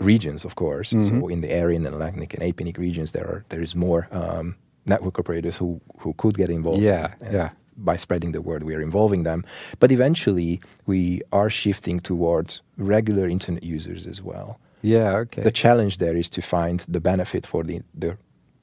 regions, 0.00 0.44
of 0.44 0.54
course. 0.54 0.92
Mm-hmm. 0.92 1.20
So 1.20 1.28
in 1.28 1.40
the 1.40 1.52
ARIN 1.52 1.86
and 1.86 1.94
Atlantic 1.94 2.34
and 2.34 2.42
APNIC 2.42 2.78
regions, 2.78 3.12
there 3.12 3.26
are 3.26 3.44
there 3.48 3.62
is 3.62 3.74
more 3.74 4.06
um, 4.12 4.54
network 4.84 5.18
operators 5.18 5.56
who 5.56 5.80
who 5.98 6.12
could 6.14 6.36
get 6.36 6.48
involved. 6.50 6.82
Yeah, 6.82 7.14
and 7.20 7.32
yeah. 7.34 7.50
By 7.78 7.98
spreading 7.98 8.32
the 8.32 8.40
word, 8.40 8.62
we 8.62 8.74
are 8.74 8.80
involving 8.82 9.24
them. 9.24 9.44
But 9.80 9.92
eventually, 9.92 10.60
we 10.86 11.20
are 11.30 11.50
shifting 11.50 12.00
towards 12.00 12.62
regular 12.78 13.28
internet 13.28 13.62
users 13.62 14.06
as 14.06 14.22
well. 14.22 14.58
Yeah, 14.82 15.16
okay. 15.16 15.42
The 15.42 15.50
challenge 15.50 15.98
there 15.98 16.16
is 16.16 16.30
to 16.30 16.40
find 16.40 16.80
the 16.88 17.00
benefit 17.00 17.46
for 17.46 17.64
the 17.64 17.82
the 18.00 18.16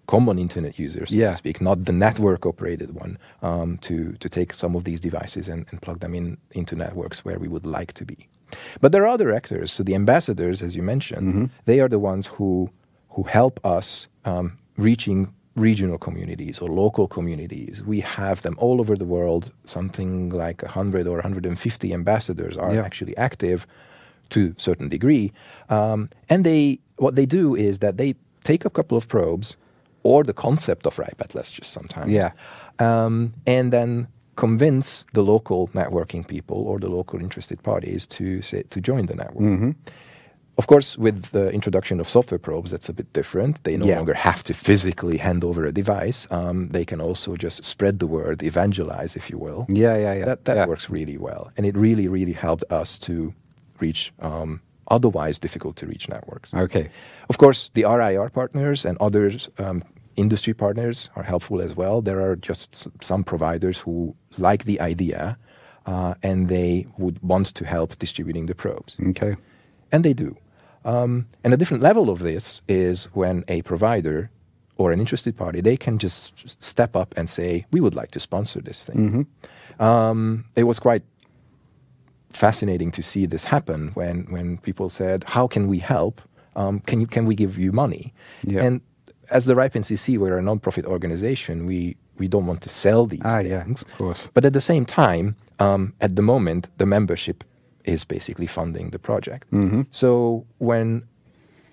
common 0.06 0.38
internet 0.39 0.78
users, 0.80 1.10
so 1.10 1.16
Yeah. 1.16 1.32
to 1.32 1.38
speak, 1.38 1.62
not 1.62 1.86
the 1.86 1.94
network 1.94 2.46
operated 2.46 2.89
one, 2.96 3.18
um, 3.42 3.78
to 3.80 4.13
to 4.20 4.30
take 4.30 4.54
some 4.54 4.76
of 4.78 4.84
these 4.84 5.00
devices 5.02 5.48
and, 5.48 5.66
and 5.72 5.82
plug 5.82 6.00
them 6.00 6.13
in 6.16 6.38
into 6.52 6.76
networks 6.76 7.24
where 7.26 7.39
we 7.39 7.48
would 7.48 7.66
like 7.66 7.94
to 7.94 8.06
be. 8.06 8.18
But 8.82 8.92
there 8.92 9.04
are 9.04 9.13
other 9.13 9.34
actors. 9.36 9.72
So 9.74 9.84
the 9.84 9.96
ambassadors, 9.96 10.62
as 10.62 10.76
you 10.76 10.84
mentioned, 10.84 11.28
Mm-hmm. 11.28 11.46
they 11.66 11.80
are 11.80 11.89
the 11.89 12.00
ones 12.00 12.28
who 12.28 12.70
who 13.16 13.24
help 13.24 13.60
us 13.78 14.08
um, 14.26 14.58
reaching 14.78 15.28
regional 15.56 15.98
communities 16.00 16.60
or 16.60 16.68
local 16.70 17.08
communities. 17.08 17.82
We 17.86 18.02
have 18.02 18.42
them 18.42 18.56
all 18.58 18.80
over 18.80 18.96
the 18.98 19.06
world. 19.06 19.52
Something 19.66 20.30
like 20.30 20.63
100 20.63 21.08
or 21.08 21.18
150 21.18 21.94
ambassadors 21.94 22.58
are 22.58 22.74
Yeah. 22.74 22.86
actually 22.86 23.16
active 23.18 23.66
to 24.30 24.39
a 24.58 24.62
certain 24.62 24.89
degree. 24.89 25.32
Um, 25.70 26.10
and 26.30 26.44
they 26.44 26.80
what 26.98 27.16
they 27.16 27.26
do 27.28 27.56
is 27.56 27.80
that 27.80 27.98
they 27.98 28.16
take 28.44 28.66
a 28.66 28.70
couple 28.70 28.98
of 28.98 29.08
probes 29.08 29.56
or 30.04 30.24
the 30.24 30.34
concept 30.34 30.86
of 30.86 31.00
RIPE 31.00 31.22
Atlas 31.22 31.52
just 31.52 31.72
sometimes. 31.74 32.12
Yeah. 32.12 32.32
Um, 32.80 33.34
and 33.48 33.72
then 33.72 34.08
convince 34.36 35.06
the 35.13 35.22
local 35.24 35.68
networking 35.70 36.28
people 36.28 36.58
or 36.58 36.80
the 36.80 36.89
local 36.89 37.20
interested 37.20 37.62
parties 37.63 38.06
to 38.08 38.42
say, 38.42 38.63
to 38.70 38.82
join 38.82 39.06
the 39.06 39.16
network. 39.16 39.44
Mm-hmm. 39.44 39.72
Of 40.58 40.68
course, 40.68 40.98
with 41.00 41.32
the 41.32 41.50
introduction 41.50 42.00
of 42.00 42.08
software 42.08 42.38
probes, 42.38 42.70
that's 42.70 42.88
a 42.88 42.94
bit 42.94 43.12
different. 43.13 43.63
They 43.63 43.76
no 43.76 43.86
Yeah. 43.88 43.96
longer 43.98 44.13
have 44.13 44.44
to 44.44 44.54
physically 44.54 45.18
hand 45.18 45.44
over 45.44 45.66
a 45.66 45.72
device. 45.72 46.28
Um, 46.30 46.70
they 46.70 46.86
can 46.86 47.02
also 47.02 47.36
just 47.36 47.63
spread 47.63 47.98
the 47.98 48.06
word, 48.06 48.44
evangelize, 48.44 49.16
if 49.16 49.30
you 49.32 49.39
will. 49.39 49.66
yeah, 49.68 49.98
yeah, 49.98 50.13
yeah. 50.13 50.26
That, 50.26 50.46
that 50.46 50.56
yeah. 50.56 50.68
works 50.68 50.89
really 50.92 51.18
well. 51.18 51.52
And 51.58 51.66
it 51.66 51.76
really, 51.76 52.08
really 52.08 52.34
helped 52.34 52.66
us 52.72 53.00
to 53.00 53.34
reach 53.80 54.13
um, 54.20 54.62
otherwise 54.92 55.39
difficult 55.39 55.76
to 55.78 55.88
reach 55.88 56.08
networks. 56.08 56.54
Okay. 56.54 56.89
Of 57.30 57.38
course, 57.39 57.72
the 57.74 57.84
RIR 57.86 58.30
partners 58.30 58.86
and 58.86 58.96
others, 59.00 59.50
um, 59.58 59.84
industry 60.15 60.54
partners, 60.54 61.10
are 61.15 61.23
helpful 61.23 61.62
as 61.62 61.76
well. 61.76 62.02
There 62.02 62.21
are 62.21 62.36
just 62.36 62.88
some 63.02 63.23
providers 63.23 63.78
who 63.78 64.15
like 64.38 64.65
the 64.65 64.80
idea 64.80 65.38
uh, 65.86 66.13
and 66.23 66.47
they 66.47 66.88
would 66.97 67.21
want 67.21 67.47
to 67.47 67.65
help 67.65 67.97
distributing 67.99 68.45
the 68.45 68.56
probes. 68.56 68.97
Okay. 69.10 69.36
And 69.91 70.04
they 70.04 70.13
do. 70.13 70.36
Um, 70.86 71.28
and 71.43 71.54
a 71.54 71.58
different 71.58 71.84
level 71.84 72.10
of 72.10 72.19
this 72.19 72.62
is 72.67 73.06
when 73.13 73.43
a 73.47 73.62
provider 73.63 74.30
or 74.78 74.91
an 74.91 74.99
interested 74.99 75.38
party 75.38 75.62
they 75.62 75.78
can 75.78 75.97
just 75.97 76.62
step 76.62 76.95
up 76.95 77.13
and 77.15 77.30
say, 77.30 77.65
"We 77.71 77.80
would 77.80 77.95
like 77.95 78.12
to 78.12 78.19
sponsor 78.19 78.60
this 78.60 78.86
thing." 78.86 79.28
Um, 79.80 80.45
it 80.56 80.63
was 80.63 80.80
quite 80.80 81.04
fascinating 82.32 82.91
to 82.91 83.04
see 83.04 83.26
this 83.26 83.43
happen 83.43 83.91
when 83.93 84.26
when 84.30 84.58
people 84.58 84.89
said, 84.89 85.23
"How 85.23 85.47
can 85.47 85.67
we 85.67 85.80
help? 85.80 86.21
Um, 86.56 86.80
can 86.82 86.99
you 86.99 87.08
can 87.08 87.26
we 87.26 87.36
give 87.36 87.58
you 87.58 87.71
money?" 87.71 88.13
Yeah. 88.43 88.65
And 88.65 88.82
as 89.34 89.46
the 89.46 89.56
RIPE 89.56 89.74
NCC, 89.74 90.17
we're 90.17 90.38
a 90.38 90.41
non-profit 90.41 90.86
organization. 90.86 91.65
We 91.65 91.98
we 92.19 92.28
don't 92.28 92.46
want 92.46 92.62
to 92.62 92.69
sell 92.69 93.08
these 93.08 93.22
Ah, 93.26 93.39
yeah, 93.39 93.65
of 93.67 93.98
course. 93.98 94.30
But 94.36 94.46
at 94.46 94.54
the 94.54 94.62
same 94.62 94.86
time, 94.86 95.36
um, 95.60 95.93
at 96.00 96.15
the 96.15 96.22
moment, 96.22 96.69
the 96.78 96.86
membership 96.86 97.43
is 97.86 98.06
basically 98.06 98.48
funding 98.48 98.91
the 98.91 99.00
project. 99.00 99.48
So 99.91 100.46
when 100.60 101.04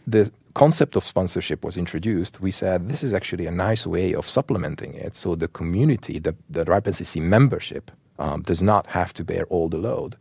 the 0.06 0.32
concept 0.54 0.96
of 0.96 1.04
sponsorship 1.04 1.64
was 1.64 1.76
introduced, 1.76 2.40
we 2.40 2.50
said 2.50 2.88
this 2.88 3.02
is 3.02 3.12
actually 3.12 3.46
a 3.46 3.50
nice 3.50 3.86
way 3.86 4.14
of 4.14 4.26
supplementing 4.26 4.94
it. 4.94 5.14
So 5.14 5.34
the 5.36 5.48
community, 5.48 6.18
the, 6.18 6.34
the 6.48 6.64
RIPE 6.64 6.84
NCC 6.86 7.20
membership, 7.22 7.90
um, 8.18 8.42
does 8.42 8.62
not 8.62 8.86
have 8.88 9.12
to 9.14 9.24
bear 9.24 9.44
all 9.44 9.68
the 9.68 9.78
load. 9.78 10.16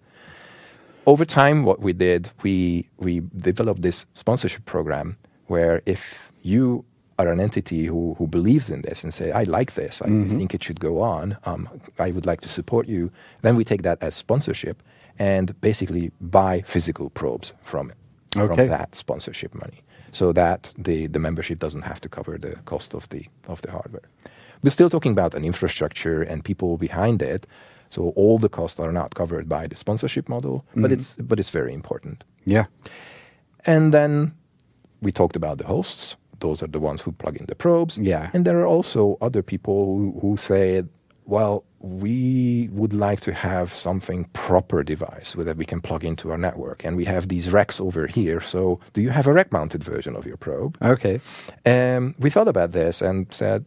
Over 1.06 1.26
time, 1.26 1.64
what 1.64 1.80
we 1.80 1.94
did, 1.94 2.30
we, 2.44 2.88
we 2.98 3.22
developed 3.36 3.82
this 3.82 4.06
sponsorship 4.14 4.66
program 4.66 5.18
where 5.48 5.82
if 5.86 6.32
you 6.44 6.86
are 7.20 7.32
an 7.32 7.40
entity 7.40 7.86
who, 7.86 8.16
who 8.18 8.28
believes 8.28 8.70
in 8.70 8.82
this 8.82 9.04
and 9.04 9.14
say, 9.14 9.32
I 9.32 9.44
like 9.44 9.74
this, 9.74 10.02
I 10.02 10.06
think 10.08 10.54
it 10.54 10.64
should 10.64 10.80
go 10.80 11.02
on, 11.02 11.38
um, 11.46 11.68
I 12.00 12.12
would 12.12 12.26
like 12.26 12.42
to 12.42 12.50
support 12.50 12.88
you, 12.88 13.12
then 13.42 13.56
we 13.58 13.64
take 13.64 13.82
that 13.84 14.02
as 14.02 14.16
sponsorship 14.16 14.82
and 15.20 15.60
basically 15.62 16.12
buy 16.22 16.62
physical 16.66 17.10
probes 17.10 17.54
from 17.64 17.92
it, 17.92 17.98
Okay. 18.38 18.56
from 18.56 18.68
that 18.70 18.96
sponsorship 18.96 19.54
money, 19.54 19.82
so 20.12 20.32
that 20.34 20.74
the, 20.78 21.08
the 21.08 21.20
membership 21.20 21.60
doesn't 21.60 21.84
have 21.84 22.00
to 22.02 22.10
cover 22.10 22.38
the 22.38 22.56
cost 22.66 22.94
of 22.96 23.08
the, 23.10 23.26
of 23.48 23.62
the 23.62 23.72
hardware. 23.72 24.08
We're 24.64 24.72
still 24.72 24.90
talking 24.90 25.12
about 25.12 25.34
an 25.36 25.44
infrastructure 25.44 26.22
and 26.22 26.44
people 26.44 26.78
behind 26.78 27.22
it, 27.22 27.46
so 27.90 28.10
all 28.16 28.38
the 28.40 28.50
costs 28.50 28.80
are 28.80 28.92
not 28.92 29.14
covered 29.16 29.50
by 29.50 29.68
the 29.68 29.76
sponsorship 29.76 30.30
model, 30.30 30.64
but 30.76 30.92
it's 30.92 31.16
but 31.16 31.40
it's 31.40 31.50
very 31.50 31.74
important. 31.74 32.24
Yeah. 32.46 32.66
And 33.66 33.92
then 33.94 34.32
we 35.02 35.12
talked 35.12 35.36
about 35.36 35.58
the 35.58 35.66
hosts. 35.66 36.16
Those 36.40 36.64
are 36.64 36.68
the 36.68 36.80
ones 36.80 37.02
who 37.02 37.12
plug 37.12 37.38
in 37.38 37.46
the 37.46 37.56
probes. 37.56 37.98
Yeah. 37.98 38.30
And 38.34 38.46
there 38.46 38.60
are 38.60 38.68
also 38.68 39.18
other 39.22 39.42
people 39.42 39.98
who, 39.98 40.20
who 40.22 40.38
say, 40.38 40.84
well, 41.26 41.64
we 41.80 42.68
would 42.72 42.94
like 42.94 43.22
to 43.22 43.32
have 43.32 43.74
something 43.74 44.26
proper 44.34 44.84
device 44.84 45.34
that 45.38 45.58
we 45.58 45.66
can 45.66 45.80
plug 45.80 46.04
into 46.04 46.32
our 46.32 46.38
network. 46.38 46.84
And 46.84 46.98
we 46.98 47.06
have 47.06 47.28
these 47.28 47.54
racks 47.54 47.80
over 47.80 48.08
here. 48.08 48.42
So 48.42 48.80
do 48.94 49.02
you 49.02 49.12
have 49.12 49.28
a 49.28 49.34
rack 49.34 49.52
mounted 49.52 49.84
version 49.84 50.16
of 50.16 50.26
your 50.26 50.38
probe? 50.38 50.78
Okay. 50.82 51.22
Um, 51.66 52.16
we 52.20 52.30
thought 52.30 52.48
about 52.48 52.72
this 52.72 53.02
and 53.02 53.32
said, 53.32 53.64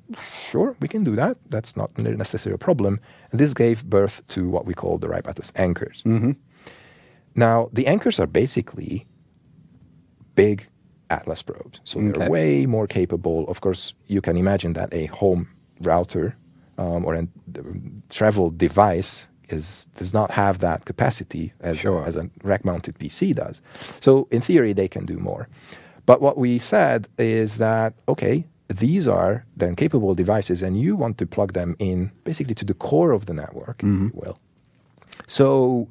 sure, 0.50 0.76
we 0.80 0.88
can 0.88 1.04
do 1.04 1.14
that. 1.16 1.38
That's 1.48 1.76
not 1.76 1.96
necessarily 1.96 2.56
a 2.56 2.58
problem. 2.58 3.00
And 3.30 3.40
this 3.40 3.54
gave 3.54 3.84
birth 3.84 4.26
to 4.28 4.48
what 4.48 4.66
we 4.66 4.74
call 4.74 4.98
the 4.98 5.08
RIPE 5.08 5.28
Atlas 5.28 5.52
anchors. 5.56 6.02
Now, 7.34 7.70
the 7.72 7.86
anchors 7.86 8.20
are 8.20 8.26
basically 8.26 9.06
big 10.34 10.66
Atlas 11.18 11.42
probes. 11.42 11.80
So 11.84 11.98
Okay. 12.00 12.08
they're 12.18 12.30
way 12.30 12.66
more 12.76 12.86
capable. 12.86 13.38
Of 13.52 13.60
course, 13.60 13.82
you 14.14 14.20
can 14.26 14.36
imagine 14.36 14.72
that 14.74 14.88
a 14.92 15.06
home 15.20 15.42
router 15.90 16.26
um, 16.78 17.04
or 17.06 17.14
a 17.14 17.26
travel 18.18 18.46
device 18.50 19.28
is, 19.54 19.86
does 20.00 20.12
not 20.14 20.30
have 20.30 20.54
that 20.58 20.84
capacity 20.84 21.52
as, 21.60 21.78
Sure. 21.78 22.02
as 22.08 22.16
a 22.16 22.24
rack 22.42 22.64
mounted 22.64 22.94
PC 22.98 23.34
does. 23.34 23.60
So, 24.00 24.26
in 24.30 24.40
theory, 24.40 24.72
they 24.74 24.88
can 24.88 25.04
do 25.06 25.18
more. 25.18 25.44
But 26.06 26.18
what 26.20 26.36
we 26.44 26.58
said 26.58 27.00
is 27.18 27.58
that, 27.58 27.92
okay, 28.08 28.36
these 28.68 29.06
are 29.06 29.44
then 29.56 29.76
capable 29.76 30.14
devices, 30.14 30.62
and 30.62 30.76
you 30.76 30.96
want 30.96 31.18
to 31.18 31.26
plug 31.26 31.52
them 31.52 31.76
in 31.78 32.10
basically 32.24 32.54
to 32.54 32.64
the 32.64 32.74
core 32.74 33.12
of 33.12 33.26
the 33.26 33.34
network, 33.34 33.82
if 33.82 33.88
you 33.88 34.10
will. 34.14 34.38
So 35.26 35.88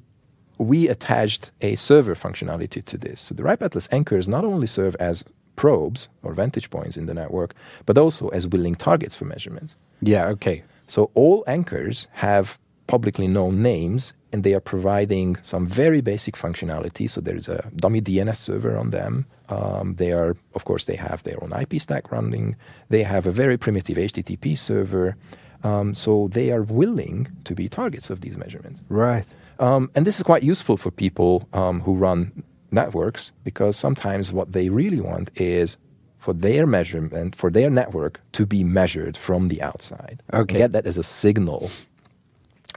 we 0.62 0.88
attached 0.88 1.52
a 1.62 1.76
server 1.76 2.16
functionality 2.16 2.84
to 2.86 2.98
this. 2.98 3.22
So 3.22 3.36
the 3.36 3.44
RIPE 3.44 3.64
Atlas 3.64 3.90
anchors 3.92 4.30
not 4.30 4.46
only 4.46 4.68
serve 4.68 4.96
as 5.00 5.24
probes 5.56 6.08
or 6.24 6.34
vantage 6.34 6.70
points 6.70 6.98
in 6.98 7.06
the 7.08 7.14
network, 7.14 7.54
but 7.86 7.98
also 7.98 8.30
as 8.30 8.48
willing 8.48 8.76
targets 8.76 9.16
for 9.16 9.26
measurements. 9.26 9.76
Yeah. 10.02 10.28
Okay. 10.28 10.64
So 10.88 11.12
all 11.14 11.44
anchors 11.48 12.08
have 12.14 12.60
publicly 12.88 13.28
known 13.28 13.62
names 13.62 14.14
and 14.34 14.44
they 14.44 14.54
are 14.54 14.60
providing 14.60 15.38
some 15.42 15.66
very 15.66 16.02
basic 16.02 16.36
functionality. 16.36 17.10
So 17.10 17.22
there's 17.22 17.48
a 17.48 17.70
dummy 17.76 18.02
DNS 18.02 18.36
server 18.36 18.78
on 18.78 18.92
them. 18.92 19.26
Um, 19.50 19.96
they 19.96 20.12
are, 20.12 20.38
of 20.56 20.66
course, 20.66 20.86
they 20.86 20.96
have 20.96 21.24
their 21.24 21.44
own 21.44 21.52
IP 21.54 21.82
stack 21.82 22.12
running. 22.12 22.56
They 22.90 23.04
have 23.04 23.28
a 23.28 23.32
very 23.32 23.58
primitive 23.58 23.98
HTTP 23.98 24.58
server. 24.58 25.16
Um, 25.64 25.94
so 25.96 26.30
they 26.32 26.52
are 26.52 26.64
willing 26.64 27.28
to 27.44 27.54
be 27.54 27.68
targets 27.68 28.10
of 28.10 28.22
these 28.22 28.38
measurements. 28.38 28.84
Right. 28.90 29.26
Um, 29.62 29.92
and 29.94 30.06
this 30.06 30.18
is 30.18 30.24
quite 30.24 30.44
useful 30.44 30.76
for 30.76 30.92
people 30.92 31.48
um, 31.54 31.82
who 31.82 31.94
run 31.94 32.44
networks 32.72 33.32
because 33.44 33.78
sometimes 33.78 34.34
what 34.34 34.52
they 34.52 34.70
really 34.70 35.00
want 35.00 35.30
is 35.36 35.78
for 36.18 36.34
their 36.34 36.66
measurement, 36.66 37.36
for 37.36 37.50
their 37.52 37.70
network 37.70 38.20
to 38.34 38.46
be 38.46 38.64
measured 38.64 39.16
from 39.16 39.48
the 39.48 39.62
outside. 39.62 40.22
Okay. 40.34 40.58
Get 40.58 40.72
that 40.72 40.86
as 40.86 40.98
a 40.98 41.04
signal 41.04 41.70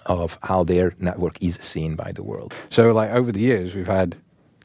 of 0.07 0.39
how 0.43 0.63
their 0.65 0.95
network 0.99 1.39
is 1.43 1.59
seen 1.63 1.97
by 1.97 2.13
the 2.13 2.23
world. 2.23 2.53
So, 2.69 2.93
like 2.93 3.11
over 3.13 3.33
the 3.33 3.41
years, 3.41 3.75
we've 3.75 3.87
had 3.87 4.17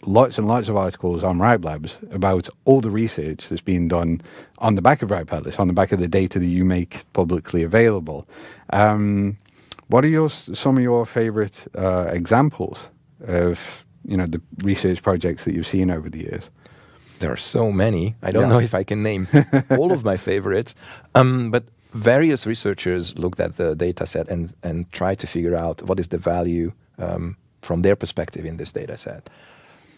lots 0.06 0.38
and 0.38 0.48
lots 0.48 0.68
of 0.68 0.76
articles 0.76 1.24
on 1.24 1.40
Ripe 1.40 1.64
Labs 1.64 1.98
about 2.12 2.50
all 2.66 2.82
the 2.82 2.90
research 2.90 3.48
that's 3.48 3.62
been 3.62 3.88
done 3.88 4.22
on 4.60 4.76
the 4.76 4.82
back 4.82 5.02
of 5.02 5.12
Ripe 5.12 5.32
Atlas, 5.32 5.60
on 5.60 5.68
the 5.68 5.74
back 5.74 5.92
of 5.92 6.00
the 6.00 6.08
data 6.08 6.40
that 6.40 6.46
you 6.46 6.66
make 6.66 7.06
publicly 7.14 7.64
available. 7.64 8.28
Um, 8.72 9.38
what 9.90 10.04
are 10.06 10.10
your 10.10 10.30
some 10.30 10.78
of 10.78 10.84
your 10.84 11.06
favorite 11.06 11.68
uh, 11.76 12.08
examples 12.14 12.78
of 13.28 13.84
you 14.06 14.18
know 14.18 14.26
the 14.28 14.42
research 14.64 15.02
projects 15.02 15.44
that 15.44 15.54
you've 15.54 15.68
seen 15.68 15.90
over 15.92 16.10
the 16.10 16.20
years? 16.20 16.50
there 17.20 17.32
are 17.34 17.38
so 17.38 17.70
many. 17.72 18.16
I 18.24 18.32
don't 18.32 18.44
Yeah. 18.44 18.50
know 18.54 18.60
if 18.64 18.74
I 18.74 18.86
can 18.86 19.04
name 19.04 19.28
all 19.78 19.92
of 19.92 20.04
my 20.06 20.16
favorites. 20.18 20.74
Um, 21.16 21.52
but 21.52 21.64
various 21.94 22.46
researchers 22.46 23.14
looked 23.20 23.42
at 23.42 23.58
the 23.58 23.76
data 23.76 24.06
set 24.06 24.30
and, 24.30 24.54
and 24.64 24.90
tried 24.94 25.20
to 25.20 25.28
figure 25.28 25.54
out 25.54 25.82
what 25.82 26.00
is 26.00 26.08
the 26.08 26.18
value 26.18 26.72
um, 26.98 27.36
from 27.62 27.82
their 27.82 27.98
perspective 27.98 28.46
in 28.46 28.56
this 28.58 28.72
data 28.72 28.98
set. 28.98 29.30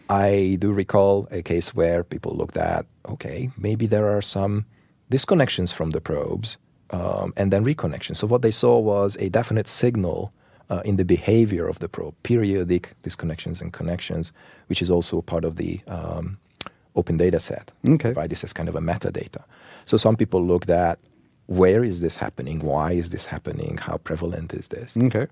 I 0.10 0.58
do 0.60 0.72
recall 0.74 1.28
a 1.30 1.44
case 1.44 1.76
where 1.76 2.04
people 2.04 2.36
looked 2.36 2.58
at, 2.58 2.88
okay, 3.06 3.50
maybe 3.56 3.86
there 3.88 4.10
are 4.10 4.22
some 4.24 4.66
disconnections 5.12 5.72
from 5.74 5.92
the 5.92 6.02
probes 6.02 6.58
um, 6.92 7.34
and 7.38 7.52
then 7.52 7.66
reconnection. 7.66 8.16
So 8.16 8.28
what 8.28 8.42
they 8.42 8.52
saw 8.52 8.80
was 8.80 9.18
a 9.20 9.30
definite 9.30 9.68
signal 9.68 10.34
uh, 10.70 10.82
in 10.86 10.96
the 10.96 11.06
behavior 11.06 11.68
of 11.68 11.80
the 11.80 11.90
probe, 11.90 12.16
periodic 12.24 12.94
disconnections 13.04 13.62
and 13.62 13.74
connections, 13.74 14.32
which 14.68 14.82
is 14.82 14.90
also 14.90 15.22
part 15.22 15.44
of 15.44 15.58
the 15.58 15.82
um, 15.88 16.38
open 16.96 17.18
data 17.18 17.40
set. 17.40 17.72
Okay. 17.86 18.14
Right, 18.14 18.30
this 18.30 18.44
is 18.44 18.54
kind 18.54 18.70
of 18.70 18.76
a 18.76 18.82
metadata. 18.82 19.44
So 19.86 19.98
some 19.98 20.16
people 20.16 20.44
looked 20.46 20.70
at 20.70 21.00
where 21.48 21.84
is 21.84 22.00
this 22.00 22.16
happening? 22.16 22.60
Why 22.60 22.94
is 22.94 23.10
this 23.10 23.26
happening? 23.26 23.78
How 23.78 23.98
prevalent 23.98 24.54
is 24.54 24.70
this? 24.70 24.96
Okay. 24.96 25.28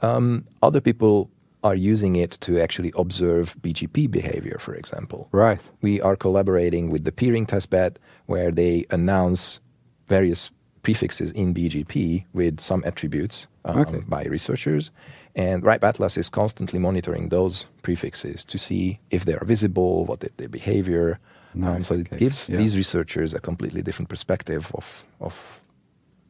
Um, 0.00 0.46
other 0.62 0.80
people 0.80 1.30
are 1.64 1.74
using 1.74 2.16
it 2.16 2.30
to 2.40 2.60
actually 2.60 2.92
observe 2.96 3.56
BGP 3.60 4.10
behavior, 4.10 4.58
for 4.60 4.74
example. 4.74 5.28
Right. 5.32 5.62
We 5.82 6.00
are 6.00 6.16
collaborating 6.16 6.88
with 6.88 7.04
the 7.04 7.12
peering 7.12 7.46
testbed, 7.46 7.96
where 8.26 8.50
they 8.50 8.86
announce 8.90 9.60
various 10.06 10.50
prefixes 10.92 11.30
in 11.32 11.52
BGP 11.52 12.24
with 12.32 12.60
some 12.60 12.82
attributes 12.86 13.46
um, 13.66 13.78
Okay. 13.80 14.00
by 14.08 14.22
researchers. 14.24 14.90
And 15.36 15.62
RIPE 15.62 15.84
Atlas 15.84 16.16
is 16.16 16.30
constantly 16.30 16.78
monitoring 16.78 17.28
those 17.28 17.66
prefixes 17.82 18.44
to 18.46 18.56
see 18.58 18.98
if 19.10 19.24
they 19.24 19.34
are 19.34 19.44
visible, 19.44 20.06
what 20.06 20.20
their 20.20 20.48
behavior. 20.48 21.18
Um, 21.54 21.60
Nice, 21.60 21.86
so 21.88 21.94
it 21.94 22.06
okay. 22.06 22.16
gives 22.24 22.48
Yeah. 22.48 22.58
these 22.62 22.74
researchers 22.76 23.34
a 23.34 23.38
completely 23.40 23.82
different 23.82 24.08
perspective 24.08 24.62
of, 24.74 25.04
of 25.20 25.60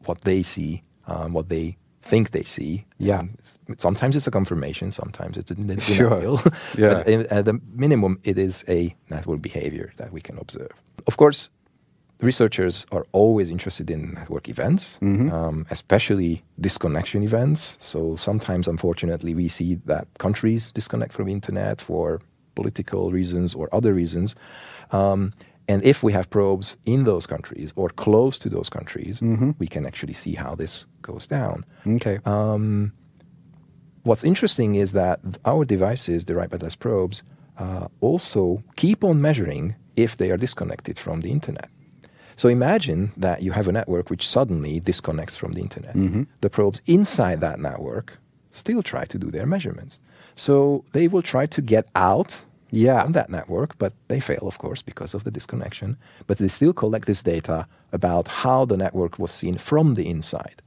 what 0.07 0.19
they 0.23 0.43
see, 0.43 0.83
um, 1.07 1.33
what 1.35 1.49
they 1.49 1.77
think 2.03 2.31
they 2.31 2.45
see. 2.45 2.85
Yeah. 2.99 3.21
And 3.21 3.81
sometimes 3.81 4.17
it's 4.17 4.27
a 4.27 4.31
confirmation, 4.31 4.91
sometimes 4.91 5.37
it's 5.37 5.51
a 5.51 5.55
den- 5.69 5.79
Sure. 5.81 6.11
denial. 6.11 6.41
Yeah. 6.77 6.95
but 6.95 7.09
in- 7.09 7.27
at 7.31 7.45
the 7.45 7.61
minimum, 7.77 8.19
it 8.25 8.39
is 8.39 8.65
a 8.69 8.95
network 9.11 9.41
behavior 9.41 9.93
that 9.97 10.11
we 10.13 10.21
can 10.21 10.37
observe. 10.39 10.73
Of 11.07 11.17
course, 11.17 11.49
researchers 12.21 12.85
are 12.91 13.05
always 13.13 13.49
interested 13.51 13.91
in 13.91 14.13
network 14.15 14.49
events, 14.49 14.99
Mhm. 15.01 15.33
um, 15.33 15.67
especially 15.71 16.43
disconnection 16.61 17.23
events. 17.23 17.77
So 17.79 18.17
sometimes, 18.17 18.67
unfortunately, 18.69 19.35
we 19.35 19.49
see 19.49 19.79
that 19.87 20.07
countries 20.19 20.73
disconnect 20.73 21.13
from 21.13 21.27
the 21.27 21.33
internet 21.33 21.81
for 21.81 22.21
political 22.55 23.13
reasons 23.13 23.55
or 23.55 23.69
other 23.73 23.95
reasons. 23.95 24.35
Um, 24.91 25.33
and 25.69 25.85
if 25.85 26.03
we 26.03 26.13
have 26.13 26.29
probes 26.31 26.77
in 26.87 27.05
those 27.05 27.27
countries 27.27 27.73
or 27.77 27.89
close 27.91 28.39
to 28.41 28.49
those 28.49 28.69
countries, 28.69 29.21
Mhm. 29.21 29.55
we 29.59 29.67
can 29.69 29.87
actually 29.87 30.15
see 30.15 30.35
how 30.35 30.55
this 30.57 30.87
goes 31.03 31.27
down. 31.27 31.65
Okay. 31.87 32.19
Um, 32.25 32.93
what's 34.03 34.25
interesting 34.25 34.75
is 34.75 34.93
that 34.93 35.21
our 35.45 35.65
devices, 35.65 36.25
the 36.25 36.35
RIPE 36.35 36.55
Atlas 36.55 36.75
probes, 36.75 37.23
uh, 37.59 37.87
also 38.01 38.61
keep 38.77 39.05
on 39.05 39.21
measuring 39.21 39.75
if 39.95 40.17
they 40.17 40.31
are 40.31 40.37
disconnected 40.39 40.99
from 40.99 41.21
the 41.21 41.31
internet. 41.31 41.69
So 42.39 42.49
imagine 42.49 43.11
that 43.17 43.43
you 43.43 43.51
have 43.53 43.67
a 43.69 43.73
network 43.73 44.09
which 44.11 44.27
suddenly 44.37 44.75
disconnects 44.81 45.37
from 45.37 45.53
the 45.55 45.61
internet. 45.61 45.95
Mhm. 45.97 46.27
The 46.41 46.49
probes 46.49 46.81
inside 46.87 47.41
that 47.41 47.59
network 47.59 48.07
still 48.53 48.83
try 48.83 49.05
to 49.07 49.19
do 49.19 49.29
their 49.31 49.45
measurements. 49.55 49.99
So 50.37 50.85
they 50.93 51.09
will 51.09 51.23
try 51.33 51.47
to 51.47 51.61
get 51.61 51.85
out 51.97 52.31
Yeah. 52.71 53.03
on 53.07 53.13
that 53.13 53.29
network, 53.29 53.77
but 53.79 53.93
they 54.07 54.21
fail, 54.21 54.45
of 54.47 54.57
course, 54.59 54.83
because 54.83 55.15
of 55.17 55.25
the 55.25 55.33
disconnection. 55.33 55.97
But 56.29 56.39
they 56.39 56.49
still 56.49 56.73
collect 56.73 57.07
this 57.07 57.23
data 57.23 57.67
about 57.93 58.29
how 58.29 58.65
the 58.67 58.77
network 58.77 59.19
was 59.19 59.33
seen 59.33 59.55
from 59.59 59.95
the 59.95 60.07
inside. 60.09 60.63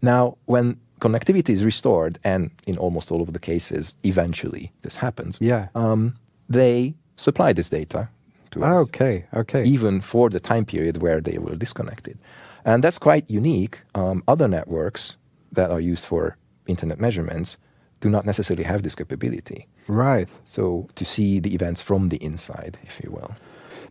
Now, 0.00 0.36
when 0.46 0.76
connectivity 1.00 1.50
is 1.50 1.64
restored, 1.64 2.18
and 2.22 2.50
in 2.66 2.76
almost 2.78 3.10
all 3.10 3.20
of 3.22 3.32
the 3.32 3.40
cases, 3.52 3.94
eventually 4.04 4.70
this 4.82 4.96
happens, 4.96 5.38
Yeah. 5.40 5.68
um, 5.74 6.14
they 6.48 6.94
supply 7.16 7.52
this 7.52 7.68
data 7.68 8.08
to 8.54 8.64
us, 8.64 8.80
Okay. 8.88 9.24
Okay. 9.34 9.64
even 9.64 10.00
for 10.00 10.30
the 10.30 10.40
time 10.40 10.64
period 10.64 11.02
where 11.02 11.20
they 11.20 11.38
were 11.38 11.56
disconnected. 11.56 12.18
And 12.64 12.82
that's 12.82 12.98
quite 12.98 13.30
unique. 13.30 13.82
Um, 13.94 14.22
other 14.26 14.48
networks 14.48 15.16
that 15.52 15.70
are 15.70 15.80
used 15.80 16.06
for 16.06 16.36
internet 16.66 16.98
measurements 17.00 17.56
do 18.00 18.08
not 18.10 18.24
necessarily 18.26 18.64
have 18.64 18.82
this 18.82 18.94
capability. 18.94 19.66
Right. 19.88 20.28
So 20.44 20.88
to 20.94 21.04
see 21.04 21.40
the 21.40 21.54
events 21.54 21.82
from 21.82 22.08
the 22.08 22.16
inside, 22.24 22.78
if 22.82 23.00
you 23.02 23.10
will. 23.10 23.32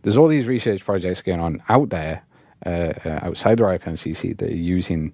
There's 0.02 0.16
all 0.16 0.28
these 0.28 0.46
research 0.46 0.84
projects 0.84 1.22
going 1.22 1.40
on 1.40 1.62
out 1.68 1.88
there, 1.90 2.22
uh, 2.66 2.92
uh, 3.04 3.18
outside 3.22 3.58
the 3.58 3.64
RIPE 3.64 3.84
NCC, 3.84 4.36
that 4.38 4.50
are 4.50 4.54
using 4.56 5.12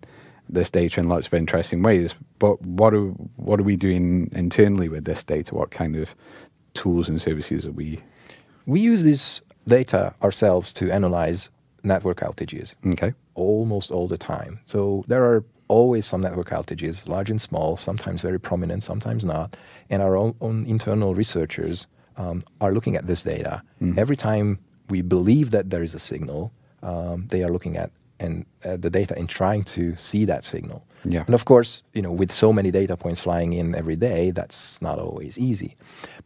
this 0.49 0.71
data 0.71 1.01
in 1.01 1.09
lots 1.09 1.27
of 1.29 1.35
interesting 1.35 1.83
ways. 1.83 2.15
But 2.39 2.61
what 2.63 2.93
are 2.95 3.07
what 3.37 3.61
are 3.61 3.63
we 3.63 3.77
doing 3.77 4.29
internally 4.33 4.89
with 4.89 5.05
this 5.05 5.23
data? 5.23 5.55
What 5.55 5.71
kind 5.71 5.97
of 5.97 6.15
tools 6.75 7.09
and 7.09 7.21
services 7.23 7.67
are 7.67 7.73
we? 7.73 8.01
We 8.71 8.79
use 8.93 9.03
this 9.03 9.41
data 9.67 10.15
ourselves 10.23 10.73
to 10.75 10.93
analyze 10.93 11.49
network 11.83 12.19
outages 12.21 12.75
Okay. 12.93 13.13
almost 13.35 13.91
all 13.91 14.07
the 14.07 14.17
time. 14.35 14.61
So 14.65 15.05
there 15.09 15.25
are 15.25 15.43
always 15.67 16.07
some 16.07 16.21
network 16.21 16.51
outages, 16.51 17.09
large 17.09 17.31
and 17.31 17.41
small, 17.41 17.77
sometimes 17.77 18.23
very 18.23 18.39
prominent, 18.39 18.83
sometimes 18.85 19.25
not. 19.25 19.57
And 19.93 20.01
our 20.03 20.17
own, 20.17 20.35
own 20.41 20.65
internal 20.67 21.17
researchers 21.17 21.89
um, 22.17 22.45
are 22.61 22.73
looking 22.73 22.95
at 22.97 23.07
this 23.09 23.23
data. 23.25 23.63
Every 23.97 24.17
time 24.17 24.59
we 24.89 25.03
believe 25.03 25.51
that 25.51 25.71
there 25.71 25.83
is 25.83 25.95
a 25.95 25.99
signal, 25.99 26.53
um, 26.83 27.27
they 27.33 27.43
are 27.43 27.53
looking 27.57 27.77
at 27.77 27.91
and 28.21 28.45
uh, 28.65 28.77
the 28.77 28.91
data 28.91 29.15
and 29.19 29.29
trying 29.29 29.65
to 29.65 29.97
see 29.97 30.25
that 30.27 30.45
signal. 30.45 30.85
Yeah. 31.05 31.25
And 31.27 31.35
of 31.35 31.45
course, 31.45 31.83
you 31.95 32.03
know, 32.03 32.13
with 32.13 32.33
so 32.33 32.53
many 32.53 32.71
data 32.71 32.97
points 32.97 33.21
flying 33.23 33.53
in 33.53 33.75
every 33.75 33.97
day, 33.97 34.31
that's 34.33 34.81
not 34.83 34.99
always 34.99 35.39
easy. 35.39 35.77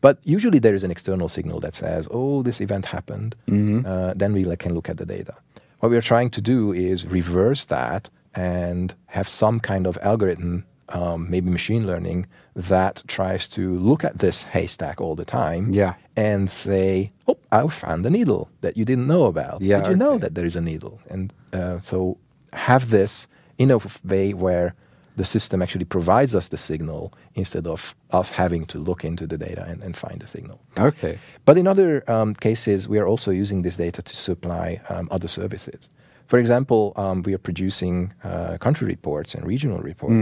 But 0.00 0.18
usually 0.24 0.58
there 0.58 0.74
is 0.74 0.82
an 0.84 0.90
external 0.90 1.28
signal 1.28 1.60
that 1.60 1.74
says, 1.74 2.08
"Oh, 2.10 2.42
this 2.42 2.60
event 2.60 2.87
happened." 2.87 3.34
Uh, 3.48 4.12
then 4.16 4.32
we 4.32 4.44
like, 4.44 4.58
can 4.58 4.74
look 4.74 4.88
at 4.88 4.96
the 4.96 5.06
data. 5.06 5.34
What 5.80 5.90
we 5.90 5.96
are 5.96 6.02
trying 6.14 6.30
to 6.30 6.40
do 6.40 6.72
is 6.72 7.06
reverse 7.06 7.64
that 7.66 8.10
and 8.34 8.94
have 9.06 9.28
some 9.28 9.60
kind 9.60 9.87
of 9.87 9.96
algorithm, 10.02 10.64
um, 10.88 11.30
maybe 11.30 11.50
machine 11.50 11.87
learning, 11.87 12.26
that 12.56 13.02
tries 13.06 13.48
to 13.48 13.78
look 13.78 14.04
at 14.04 14.18
this 14.18 14.44
haystack 14.44 15.00
all 15.00 15.14
the 15.16 15.24
time 15.24 15.72
Yeah. 15.72 15.94
and 16.16 16.50
say, 16.50 17.10
"Oh, 17.28 17.37
I 17.52 17.68
found 17.68 18.06
a 18.06 18.10
needle 18.10 18.48
that 18.60 18.76
you 18.76 18.84
didn't 18.84 19.06
know 19.06 19.26
about. 19.26 19.60
Yeah, 19.62 19.80
Did 19.82 19.90
you 19.90 19.96
know 19.96 20.18
that 20.18 20.34
there 20.34 20.46
is 20.46 20.56
a 20.56 20.60
needle?" 20.60 20.98
And 21.10 21.32
uh, 21.52 21.78
so 21.80 22.16
have 22.52 22.90
this 22.90 23.26
in 23.58 23.70
a 23.70 23.78
way 24.04 24.34
where 24.34 24.74
the 25.16 25.24
system 25.24 25.62
actually 25.62 25.84
provides 25.84 26.34
us 26.34 26.48
the 26.48 26.56
signal 26.56 27.12
instead 27.34 27.66
of 27.66 27.94
us 28.10 28.30
having 28.30 28.66
to 28.66 28.78
look 28.78 29.04
into 29.04 29.26
the 29.26 29.38
data 29.38 29.64
and, 29.68 29.82
and 29.82 29.96
find 29.96 30.20
the 30.20 30.26
signal. 30.26 30.60
Okay. 30.76 31.18
But 31.44 31.56
in 31.56 31.66
other 31.68 32.02
um, 32.10 32.34
cases, 32.34 32.88
we 32.88 32.98
are 32.98 33.06
also 33.06 33.30
using 33.30 33.62
this 33.62 33.76
data 33.76 34.02
to 34.02 34.16
supply 34.16 34.80
um, 34.88 35.08
other 35.10 35.28
services. 35.28 35.88
For 36.26 36.38
example, 36.38 36.92
um, 36.96 37.22
we 37.22 37.34
are 37.34 37.38
producing 37.38 38.12
uh, 38.24 38.56
country 38.58 38.88
reports 38.88 39.34
and 39.34 39.46
regional 39.46 39.78
reports 39.78 40.12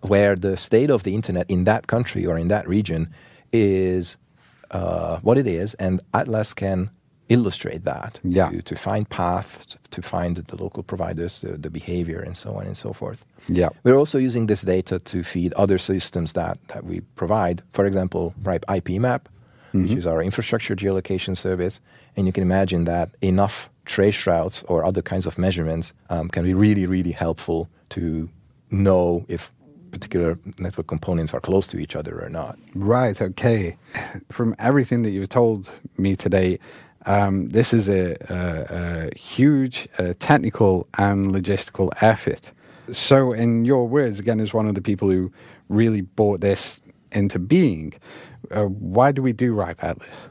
where 0.00 0.34
the 0.34 0.56
state 0.56 0.90
of 0.90 1.02
the 1.02 1.14
internet 1.14 1.50
in 1.50 1.64
that 1.64 1.86
country 1.86 2.24
or 2.26 2.38
in 2.38 2.48
that 2.48 2.66
region 2.66 3.08
is 3.52 4.16
uh, 4.70 5.18
what 5.20 5.38
it 5.38 5.46
is, 5.46 5.74
and 5.74 6.00
Atlas 6.14 6.54
can 6.54 6.90
illustrate 7.28 7.84
that 7.84 8.18
Yeah. 8.22 8.50
to, 8.50 8.62
to 8.62 8.76
find 8.76 9.08
paths, 9.08 9.76
to 9.90 10.02
find 10.02 10.36
the 10.36 10.56
local 10.56 10.82
providers, 10.82 11.40
the, 11.40 11.56
the 11.58 11.70
behavior, 11.70 12.20
and 12.20 12.36
so 12.36 12.54
on 12.54 12.66
and 12.66 12.76
so 12.76 12.92
forth. 12.92 13.24
Yeah. 13.48 13.68
We're 13.84 13.96
also 13.98 14.18
using 14.18 14.46
this 14.46 14.62
data 14.62 14.98
to 14.98 15.22
feed 15.22 15.52
other 15.54 15.78
systems 15.78 16.32
that, 16.32 16.58
that 16.68 16.84
we 16.84 17.00
provide. 17.16 17.62
For 17.72 17.86
example, 17.86 18.34
RIPE 18.42 18.64
IP 18.76 18.88
Map, 19.00 19.28
which 19.72 19.92
is 19.92 20.06
our 20.06 20.22
infrastructure 20.22 20.74
geolocation 20.74 21.36
service. 21.36 21.80
And 22.16 22.26
you 22.26 22.32
can 22.32 22.42
imagine 22.42 22.84
that 22.84 23.10
enough 23.20 23.68
trace 23.84 24.26
routes 24.26 24.62
or 24.68 24.84
other 24.84 25.02
kinds 25.02 25.26
of 25.26 25.38
measurements 25.38 25.92
um, 26.10 26.28
can 26.28 26.44
be 26.44 26.54
really, 26.54 26.86
really 26.86 27.12
helpful 27.12 27.68
to 27.90 28.28
know 28.70 29.24
if 29.28 29.50
particular 29.90 30.38
network 30.58 30.86
components 30.86 31.32
are 31.32 31.40
close 31.40 31.66
to 31.68 31.78
each 31.78 31.96
other 31.96 32.22
or 32.22 32.28
not. 32.28 32.58
Right. 32.74 33.20
Okay. 33.20 33.76
From 34.30 34.54
everything 34.58 35.02
that 35.02 35.10
you've 35.10 35.28
told 35.30 35.70
me 35.96 36.16
today, 36.16 36.58
um, 37.08 37.48
this 37.48 37.72
is 37.72 37.88
a, 37.88 38.16
a, 38.28 39.08
a 39.14 39.18
huge 39.18 39.88
uh, 39.98 40.14
technical 40.18 40.86
and 40.98 41.32
logistical 41.32 41.90
effort. 42.00 42.52
So, 42.92 43.32
in 43.32 43.64
your 43.64 43.88
words, 43.88 44.18
again, 44.20 44.40
as 44.40 44.54
one 44.54 44.68
of 44.68 44.74
the 44.74 44.80
people 44.82 45.10
who 45.10 45.30
really 45.68 46.02
brought 46.02 46.40
this 46.40 46.80
into 47.12 47.38
being, 47.38 47.92
uh, 48.50 48.64
why 48.66 49.12
do 49.12 49.22
we 49.22 49.32
do 49.32 49.52
RIPE 49.54 49.82
Atlas? 49.84 50.28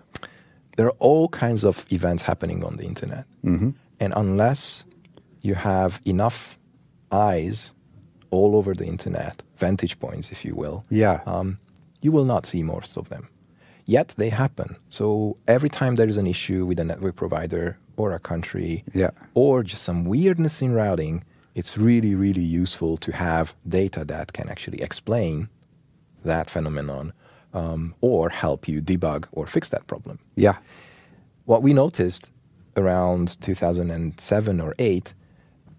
there 0.78 0.86
are 0.86 0.96
all 1.00 1.28
kinds 1.30 1.64
of 1.66 1.86
events 1.92 2.22
happening 2.24 2.64
on 2.64 2.78
the 2.78 2.84
internet. 2.84 3.26
Mhm. 3.44 3.74
And 4.00 4.14
unless 4.16 4.84
you 5.42 5.56
have 5.56 6.00
enough 6.06 6.56
eyes 7.12 7.74
all 8.30 8.56
over 8.56 8.76
the 8.76 8.86
internet, 8.86 9.42
vantage 9.58 9.98
points, 10.00 10.32
if 10.32 10.46
you 10.46 10.54
will, 10.54 10.84
Yeah. 10.92 11.22
um, 11.26 11.58
you 12.04 12.12
will 12.12 12.26
not 12.26 12.46
see 12.46 12.62
most 12.62 12.96
of 12.98 13.10
them. 13.10 13.28
Yet 13.90 14.14
they 14.18 14.30
happen. 14.30 14.76
So 14.90 15.38
every 15.48 15.70
time 15.70 15.96
there 15.96 16.10
is 16.10 16.18
an 16.18 16.28
issue 16.28 16.66
with 16.66 16.80
a 16.80 16.84
network 16.84 17.16
provider 17.16 17.78
or 17.96 18.12
a 18.12 18.20
country 18.20 18.84
Yeah. 18.94 19.12
or 19.34 19.64
just 19.64 19.84
some 19.84 20.04
weirdness 20.04 20.62
in 20.62 20.74
routing, 20.74 21.24
it's 21.56 21.78
really, 21.78 22.14
really 22.14 22.44
useful 22.44 22.98
to 22.98 23.12
have 23.14 23.56
data 23.68 24.04
that 24.06 24.34
can 24.34 24.50
actually 24.50 24.82
explain 24.82 25.48
that 26.26 26.50
phenomenon 26.50 27.14
um, 27.54 27.96
or 28.02 28.30
help 28.30 28.68
you 28.68 28.82
debug 28.82 29.26
or 29.32 29.48
fix 29.48 29.70
that 29.70 29.88
problem. 29.88 30.20
Yeah. 30.36 30.58
What 31.46 31.64
we 31.64 31.74
noticed 31.74 32.30
around 32.76 33.40
2007 33.42 34.60
or 34.62 34.76
8 34.78 35.14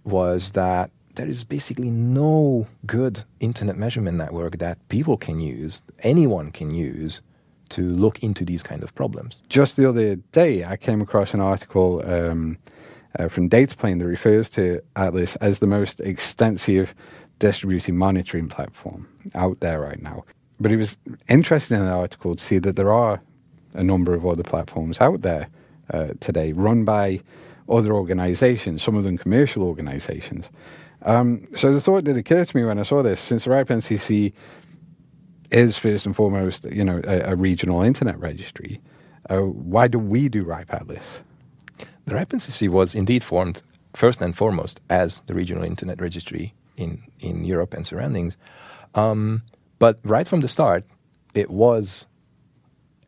was 0.04 0.52
that 0.52 0.90
there 1.16 1.28
is 1.28 1.44
basically 1.44 1.90
no 1.90 2.66
good 2.86 3.24
internet 3.38 3.76
measurement 3.76 4.16
network 4.16 4.58
that 4.58 4.78
people 4.88 5.16
can 5.18 5.40
use, 5.40 5.82
anyone 6.02 6.50
can 6.50 6.72
use 6.72 7.20
to 7.70 7.82
look 7.82 8.22
into 8.22 8.44
these 8.44 8.62
kind 8.62 8.82
of 8.82 8.94
problems. 8.94 9.40
Just 9.48 9.76
the 9.76 9.88
other 9.88 10.16
day, 10.16 10.64
I 10.64 10.76
came 10.76 11.00
across 11.00 11.34
an 11.34 11.40
article 11.40 12.02
um, 12.04 12.58
uh, 13.18 13.28
from 13.28 13.48
Dataplane 13.48 13.98
that 13.98 14.06
refers 14.06 14.50
to 14.50 14.80
Atlas 14.96 15.36
as 15.36 15.58
the 15.58 15.66
most 15.66 16.00
extensive 16.00 16.94
distributed 17.38 17.94
monitoring 17.94 18.48
platform 18.48 19.08
out 19.34 19.60
there 19.60 19.80
right 19.80 20.02
now. 20.02 20.24
But 20.60 20.72
it 20.72 20.76
was 20.76 20.98
interesting 21.28 21.76
in 21.76 21.84
the 21.84 21.90
article 21.90 22.34
to 22.34 22.44
see 22.44 22.58
that 22.58 22.76
there 22.76 22.92
are 22.92 23.20
a 23.74 23.84
number 23.84 24.14
of 24.14 24.26
other 24.26 24.42
platforms 24.42 25.00
out 25.00 25.22
there 25.22 25.46
uh, 25.90 26.08
today 26.20 26.52
run 26.52 26.84
by 26.84 27.20
other 27.68 27.92
organizations, 27.92 28.82
some 28.82 28.96
of 28.96 29.04
them 29.04 29.18
commercial 29.18 29.62
organizations. 29.62 30.48
Um, 31.02 31.46
so 31.56 31.72
the 31.72 31.80
thought 31.80 32.04
that 32.04 32.16
occurred 32.16 32.48
to 32.48 32.56
me 32.56 32.64
when 32.64 32.78
I 32.78 32.82
saw 32.82 33.02
this, 33.02 33.20
since 33.20 33.44
the 33.44 33.50
RIPE 33.50 33.68
NCC 33.68 34.32
is 35.50 35.78
first 35.78 36.06
and 36.06 36.14
foremost, 36.14 36.64
you 36.64 36.84
know, 36.84 37.00
a, 37.04 37.32
a 37.32 37.36
regional 37.36 37.82
internet 37.82 38.18
registry, 38.18 38.80
uh, 39.30 39.40
why 39.40 39.88
do 39.88 39.98
we 39.98 40.28
do 40.28 40.44
RIPE 40.44 40.72
Atlas? 40.72 41.20
The 42.06 42.14
RIPE 42.14 42.30
NCC 42.30 42.68
was 42.68 42.94
indeed 42.94 43.22
formed 43.22 43.62
first 43.94 44.20
and 44.20 44.36
foremost 44.36 44.80
as 44.88 45.22
the 45.22 45.34
regional 45.34 45.64
internet 45.64 46.00
registry 46.00 46.54
in, 46.76 47.02
in 47.20 47.44
Europe 47.44 47.74
and 47.74 47.86
surroundings. 47.86 48.36
Um, 48.94 49.42
but 49.78 49.98
right 50.02 50.26
from 50.26 50.40
the 50.40 50.48
start, 50.48 50.84
it 51.34 51.50
was 51.50 52.06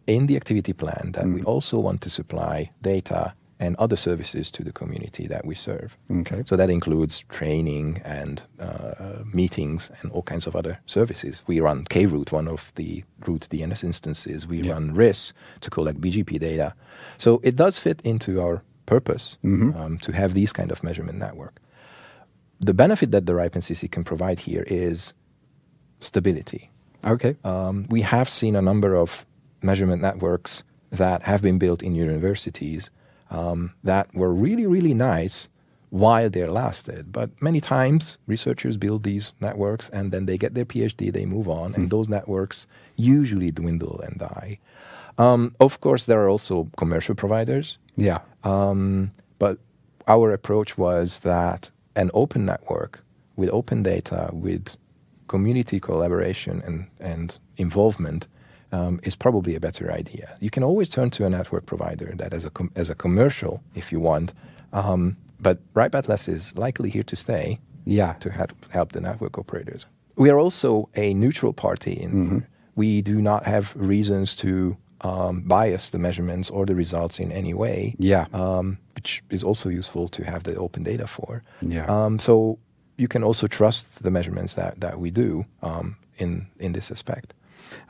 in 0.06 0.26
the 0.26 0.36
activity 0.36 0.72
plan 0.72 1.12
that 1.12 1.26
we 1.26 1.42
also 1.42 1.78
want 1.78 2.00
to 2.02 2.10
supply 2.10 2.70
data 2.82 3.34
and 3.60 3.76
other 3.76 3.96
services 3.96 4.50
to 4.50 4.64
the 4.64 4.72
community 4.72 5.26
that 5.28 5.44
we 5.44 5.54
serve. 5.54 5.96
Okay. 6.10 6.42
So 6.46 6.56
that 6.56 6.70
includes 6.70 7.20
training 7.28 8.00
and 8.04 8.42
uh, 8.58 9.22
meetings 9.32 9.90
and 10.00 10.10
all 10.12 10.22
kinds 10.22 10.46
of 10.46 10.56
other 10.56 10.78
services. 10.86 11.42
We 11.46 11.60
run 11.60 11.84
K-root, 11.84 12.32
one 12.32 12.48
of 12.48 12.72
the 12.74 13.04
root 13.26 13.46
DNS 13.50 13.84
instances. 13.84 14.46
We 14.46 14.62
Yeah. 14.62 14.72
run 14.72 14.94
RIS 14.94 15.32
to 15.60 15.70
collect 15.70 16.00
BGP 16.00 16.38
data. 16.40 16.74
So 17.18 17.40
it 17.44 17.54
does 17.56 17.78
fit 17.78 18.00
into 18.02 18.40
our 18.40 18.62
purpose 18.86 19.36
um, 19.44 19.98
to 20.00 20.12
have 20.12 20.32
these 20.34 20.52
kind 20.52 20.72
of 20.72 20.82
measurement 20.82 21.18
network. 21.18 21.60
The 22.66 22.74
benefit 22.74 23.10
that 23.12 23.26
the 23.26 23.34
RIPE 23.34 23.54
NCC 23.56 23.88
can 23.90 24.04
provide 24.04 24.40
here 24.40 24.64
is 24.66 25.14
stability. 26.00 26.70
Okay. 27.06 27.36
Um, 27.44 27.86
we 27.90 28.02
have 28.02 28.28
seen 28.28 28.56
a 28.56 28.62
number 28.62 28.94
of 28.96 29.24
measurement 29.62 30.02
networks 30.02 30.62
that 30.90 31.22
have 31.22 31.40
been 31.42 31.58
built 31.58 31.82
in 31.82 31.94
universities 31.94 32.90
um, 33.30 33.72
that 33.84 34.12
were 34.14 34.32
really, 34.32 34.66
really 34.66 34.94
nice 34.94 35.48
while 35.90 36.30
they 36.30 36.46
lasted. 36.46 37.12
But 37.12 37.30
many 37.42 37.60
times, 37.60 38.18
researchers 38.26 38.76
build 38.76 39.02
these 39.02 39.34
networks 39.40 39.88
and 39.88 40.12
then 40.12 40.26
they 40.26 40.38
get 40.38 40.54
their 40.54 40.64
PhD, 40.64 41.12
they 41.12 41.26
move 41.26 41.48
on, 41.48 41.74
and 41.74 41.90
those 41.90 42.08
networks 42.08 42.66
usually 42.96 43.50
dwindle 43.50 44.00
and 44.00 44.18
die. 44.18 44.58
Um, 45.18 45.54
of 45.60 45.80
course, 45.80 46.04
there 46.04 46.22
are 46.22 46.28
also 46.28 46.70
commercial 46.76 47.14
providers 47.14 47.78
yeah. 47.96 48.20
um, 48.44 49.12
but 49.38 49.58
our 50.08 50.32
approach 50.32 50.78
was 50.78 51.20
that 51.20 51.70
an 51.96 52.10
open 52.14 52.46
network 52.46 53.04
with 53.36 53.50
open 53.50 53.82
data, 53.82 54.30
with 54.32 54.76
community 55.28 55.78
collaboration 55.78 56.62
and, 56.64 56.88
and 56.98 57.38
involvement 57.56 58.26
um, 58.72 59.00
is 59.02 59.16
probably 59.16 59.54
a 59.54 59.60
better 59.60 59.90
idea. 59.92 60.36
You 60.40 60.50
can 60.50 60.62
always 60.62 60.88
turn 60.88 61.10
to 61.10 61.24
a 61.26 61.30
network 61.30 61.66
provider 61.66 62.12
that 62.16 62.32
as 62.32 62.44
a, 62.44 62.50
com- 62.50 62.70
as 62.76 62.90
a 62.90 62.94
commercial, 62.94 63.62
if 63.74 63.90
you 63.92 64.00
want, 64.00 64.32
um, 64.72 65.16
but 65.40 65.58
RIPE 65.74 65.94
Atlas 65.94 66.28
is 66.28 66.56
likely 66.56 66.90
here 66.90 67.02
to 67.04 67.16
stay 67.16 67.58
Yeah. 67.84 68.12
to 68.20 68.30
help, 68.30 68.52
help 68.70 68.92
the 68.92 69.00
network 69.00 69.38
operators. 69.38 69.86
We 70.16 70.30
are 70.30 70.38
also 70.38 70.88
a 70.94 71.14
neutral 71.14 71.52
party. 71.52 71.92
In 71.94 72.44
We 72.76 73.02
do 73.02 73.20
not 73.20 73.44
have 73.46 73.74
reasons 73.76 74.36
to 74.36 74.76
um, 75.02 75.40
bias 75.42 75.90
the 75.90 75.98
measurements 75.98 76.50
or 76.50 76.66
the 76.66 76.74
results 76.74 77.18
in 77.18 77.32
any 77.32 77.54
way, 77.54 77.94
Yeah. 77.98 78.26
um, 78.32 78.76
which 78.94 79.22
is 79.30 79.42
also 79.42 79.68
useful 79.70 80.08
to 80.08 80.24
have 80.24 80.42
the 80.42 80.54
open 80.56 80.82
data 80.84 81.06
for. 81.06 81.42
Yeah. 81.62 81.86
Um, 81.86 82.18
so 82.18 82.58
you 82.98 83.08
can 83.08 83.24
also 83.24 83.46
trust 83.46 84.02
the 84.02 84.10
measurements 84.10 84.54
that, 84.54 84.80
that 84.80 85.00
we 85.00 85.10
do 85.10 85.44
um, 85.62 85.96
in, 86.18 86.46
in 86.58 86.72
this 86.72 86.90
aspect. 86.90 87.32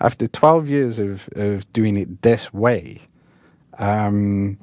After 0.01 0.27
12 0.27 0.69
years 0.69 0.99
of, 0.99 1.29
of 1.33 1.71
doing 1.73 1.97
it 1.97 2.23
this 2.23 2.53
way, 2.53 3.01
um, 3.79 4.59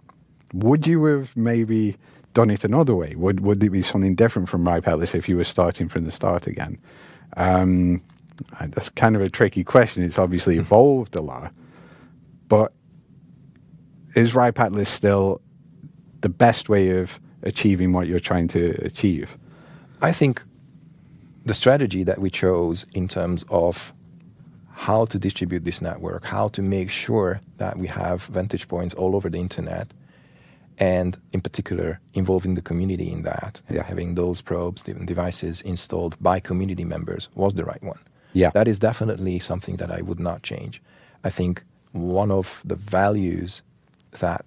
would 0.53 0.87
you 0.87 1.03
have 1.05 1.35
maybe 1.35 1.97
done 2.33 2.49
it 2.49 2.63
another 2.63 2.95
way? 2.95 3.15
Would, 3.15 3.39
would 3.41 3.63
it 3.63 3.69
be 3.69 3.81
something 3.81 4.15
different 4.15 4.49
from 4.49 4.67
RIPE 4.67 4.87
Atlas 4.87 5.15
if 5.15 5.27
you 5.27 5.37
were 5.37 5.43
starting 5.43 5.89
from 5.89 6.05
the 6.05 6.11
start 6.11 6.47
again? 6.47 6.77
Um, 7.35 8.03
that's 8.59 8.89
kind 8.89 9.15
of 9.15 9.21
a 9.21 9.29
tricky 9.29 9.63
question. 9.63 10.03
It's 10.03 10.19
obviously 10.19 10.57
evolved 10.57 11.15
a 11.15 11.21
lot. 11.21 11.51
But 12.47 12.73
is 14.15 14.35
RIPE 14.35 14.59
Atlas 14.59 14.89
still 14.89 15.41
the 16.21 16.29
best 16.29 16.69
way 16.69 16.99
of 16.99 17.19
achieving 17.43 17.93
what 17.93 18.07
you're 18.07 18.19
trying 18.19 18.47
to 18.49 18.71
achieve? 18.83 19.37
I 20.01 20.11
think 20.11 20.43
the 21.45 21.53
strategy 21.53 22.03
that 22.03 22.19
we 22.19 22.29
chose 22.29 22.85
in 22.93 23.07
terms 23.07 23.45
of 23.49 23.93
how 24.77 25.05
to 25.05 25.17
distribute 25.17 25.63
this 25.65 25.81
network, 25.81 26.23
how 26.23 26.47
to 26.49 26.61
make 26.61 26.89
sure 26.91 27.41
that 27.57 27.77
we 27.79 27.87
have 27.87 28.23
vantage 28.25 28.67
points 28.67 28.93
all 28.93 29.15
over 29.15 29.27
the 29.27 29.39
internet, 29.39 29.87
and 30.77 31.17
in 31.33 31.41
particular 31.41 31.99
involving 32.13 32.53
the 32.53 32.61
community 32.61 33.11
in 33.11 33.23
that, 33.23 33.59
Yeah. 33.71 33.83
having 33.83 34.13
those 34.15 34.39
probes 34.41 34.83
devices 34.83 35.61
installed 35.61 36.15
by 36.21 36.39
community 36.39 36.85
members 36.85 37.27
was 37.33 37.55
the 37.55 37.65
right 37.65 37.81
one. 37.83 37.97
Yeah. 38.33 38.51
That 38.53 38.67
is 38.67 38.77
definitely 38.79 39.39
something 39.39 39.77
that 39.77 39.89
I 39.91 40.01
would 40.01 40.19
not 40.19 40.43
change. 40.43 40.79
I 41.23 41.31
think 41.31 41.63
one 41.93 42.29
of 42.29 42.61
the 42.63 42.75
values 42.75 43.63
that 44.19 44.45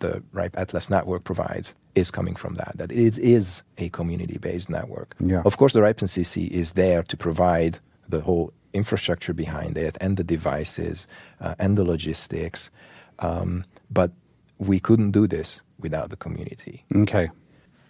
the 0.00 0.22
RIPE 0.32 0.54
Atlas 0.58 0.90
network 0.90 1.24
provides 1.24 1.74
is 1.94 2.10
coming 2.10 2.36
from 2.36 2.54
that, 2.54 2.72
that 2.76 2.92
it 2.92 3.16
is 3.18 3.62
a 3.78 3.88
community 3.88 4.36
based 4.38 4.68
network. 4.68 5.14
Yeah. 5.18 5.42
Of 5.46 5.56
course, 5.56 5.72
the 5.72 5.80
RIPE 5.80 6.00
NCC 6.00 6.46
is 6.50 6.72
there 6.72 7.02
to 7.04 7.16
provide 7.16 7.78
the 8.08 8.20
whole 8.20 8.52
infrastructure 8.72 9.34
behind 9.34 9.76
it 9.76 9.96
and 10.00 10.16
the 10.16 10.24
devices 10.24 11.06
uh, 11.40 11.54
and 11.58 11.76
the 11.76 11.84
logistics. 11.84 12.70
Um, 13.18 13.64
but 13.90 14.10
we 14.58 14.80
couldn't 14.80 15.10
do 15.10 15.26
this 15.26 15.62
without 15.78 16.10
the 16.10 16.16
community. 16.16 16.84
Okay. 16.94 17.30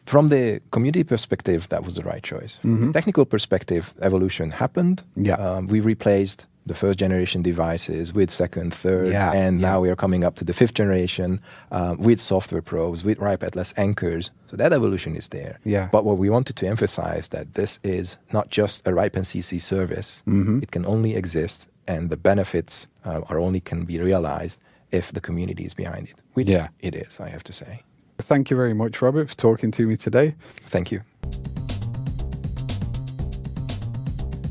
From 0.07 0.29
the 0.29 0.61
community 0.71 1.05
perspective, 1.05 1.68
that 1.68 1.85
was 1.85 1.95
the 1.95 2.03
right 2.03 2.23
choice. 2.23 2.59
Technical 2.92 3.25
perspective, 3.25 3.95
evolution 4.01 4.51
happened. 4.51 5.03
Mm-hmm. 5.16 5.25
Yeah. 5.27 5.35
Um, 5.35 5.66
we 5.68 5.81
replaced 5.81 6.47
the 6.66 6.75
first 6.75 6.98
generation 6.98 7.42
devices 7.42 8.12
with 8.12 8.31
second, 8.31 8.72
third, 8.72 9.11
Yeah, 9.11 9.33
and 9.33 9.61
yeah. 9.61 9.68
now 9.70 9.81
we 9.81 9.90
are 9.90 9.96
coming 9.96 10.25
up 10.25 10.37
to 10.37 10.44
the 10.44 10.53
fifth 10.53 10.75
generation 10.75 11.40
um, 11.70 11.98
with 11.98 12.20
software 12.20 12.62
probes, 12.62 13.05
with 13.05 13.18
RIPE 13.18 13.42
Atlas 13.42 13.75
anchors. 13.77 14.31
So 14.51 14.57
that 14.57 14.72
evolution 14.72 15.16
is 15.16 15.29
there. 15.29 15.59
Yeah. 15.64 15.88
But 15.90 16.05
what 16.05 16.18
we 16.18 16.31
wanted 16.31 16.57
to 16.57 16.66
emphasize 16.68 17.29
that 17.29 17.55
this 17.55 17.79
is 17.83 18.16
not 18.33 18.51
just 18.51 18.87
a 18.87 18.92
RIPE 18.94 19.14
NCC 19.14 19.61
service. 19.61 20.22
Mm-hmm. 20.27 20.61
It 20.62 20.70
can 20.70 20.87
only 20.87 21.16
exist, 21.16 21.68
and 21.88 22.11
the 22.11 22.16
benefits 22.16 22.87
uh, 23.05 23.22
are 23.29 23.38
only 23.40 23.61
can 23.61 23.85
be 23.85 23.98
realized 24.01 24.61
if 24.92 25.11
the 25.12 25.20
community 25.20 25.64
is 25.64 25.75
behind 25.75 26.09
it. 26.09 26.14
Which 26.35 26.48
Yeah. 26.48 26.68
it 26.81 26.94
is, 26.94 27.18
I 27.20 27.29
have 27.29 27.42
to 27.44 27.53
say. 27.53 27.83
Thank 28.18 28.51
you 28.51 28.57
very 28.57 28.75
much, 28.75 29.03
Robert, 29.03 29.31
for 29.31 29.37
talking 29.37 29.72
to 29.72 29.87
me 29.87 29.96
today. 29.96 30.35
Thank 30.68 30.92
you. 30.92 31.01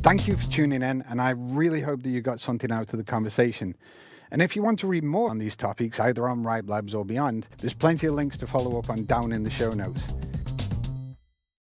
Thank 0.04 0.28
you 0.28 0.36
for 0.36 0.50
tuning 0.50 0.82
in, 0.82 1.04
and 1.08 1.22
I 1.22 1.30
really 1.30 1.82
hope 1.82 2.02
that 2.02 2.10
you 2.10 2.22
got 2.22 2.40
something 2.40 2.72
out 2.72 2.92
of 2.92 2.98
the 2.98 3.04
conversation. 3.04 3.76
And 4.32 4.42
if 4.42 4.56
you 4.56 4.64
want 4.64 4.80
to 4.80 4.88
read 4.88 5.04
more 5.04 5.30
on 5.30 5.38
these 5.38 5.56
topics, 5.56 6.00
either 6.00 6.28
on 6.28 6.41
RIPE 6.41 6.68
Labs 6.68 6.95
or 6.95 7.06
beyond, 7.06 7.45
there's 7.60 7.76
plenty 7.76 8.08
of 8.08 8.16
links 8.16 8.36
to 8.38 8.47
follow 8.47 8.80
up 8.80 8.89
on 8.89 9.06
down 9.06 9.32
in 9.32 9.43
the 9.43 9.52
show 9.52 9.74
notes. 9.74 10.02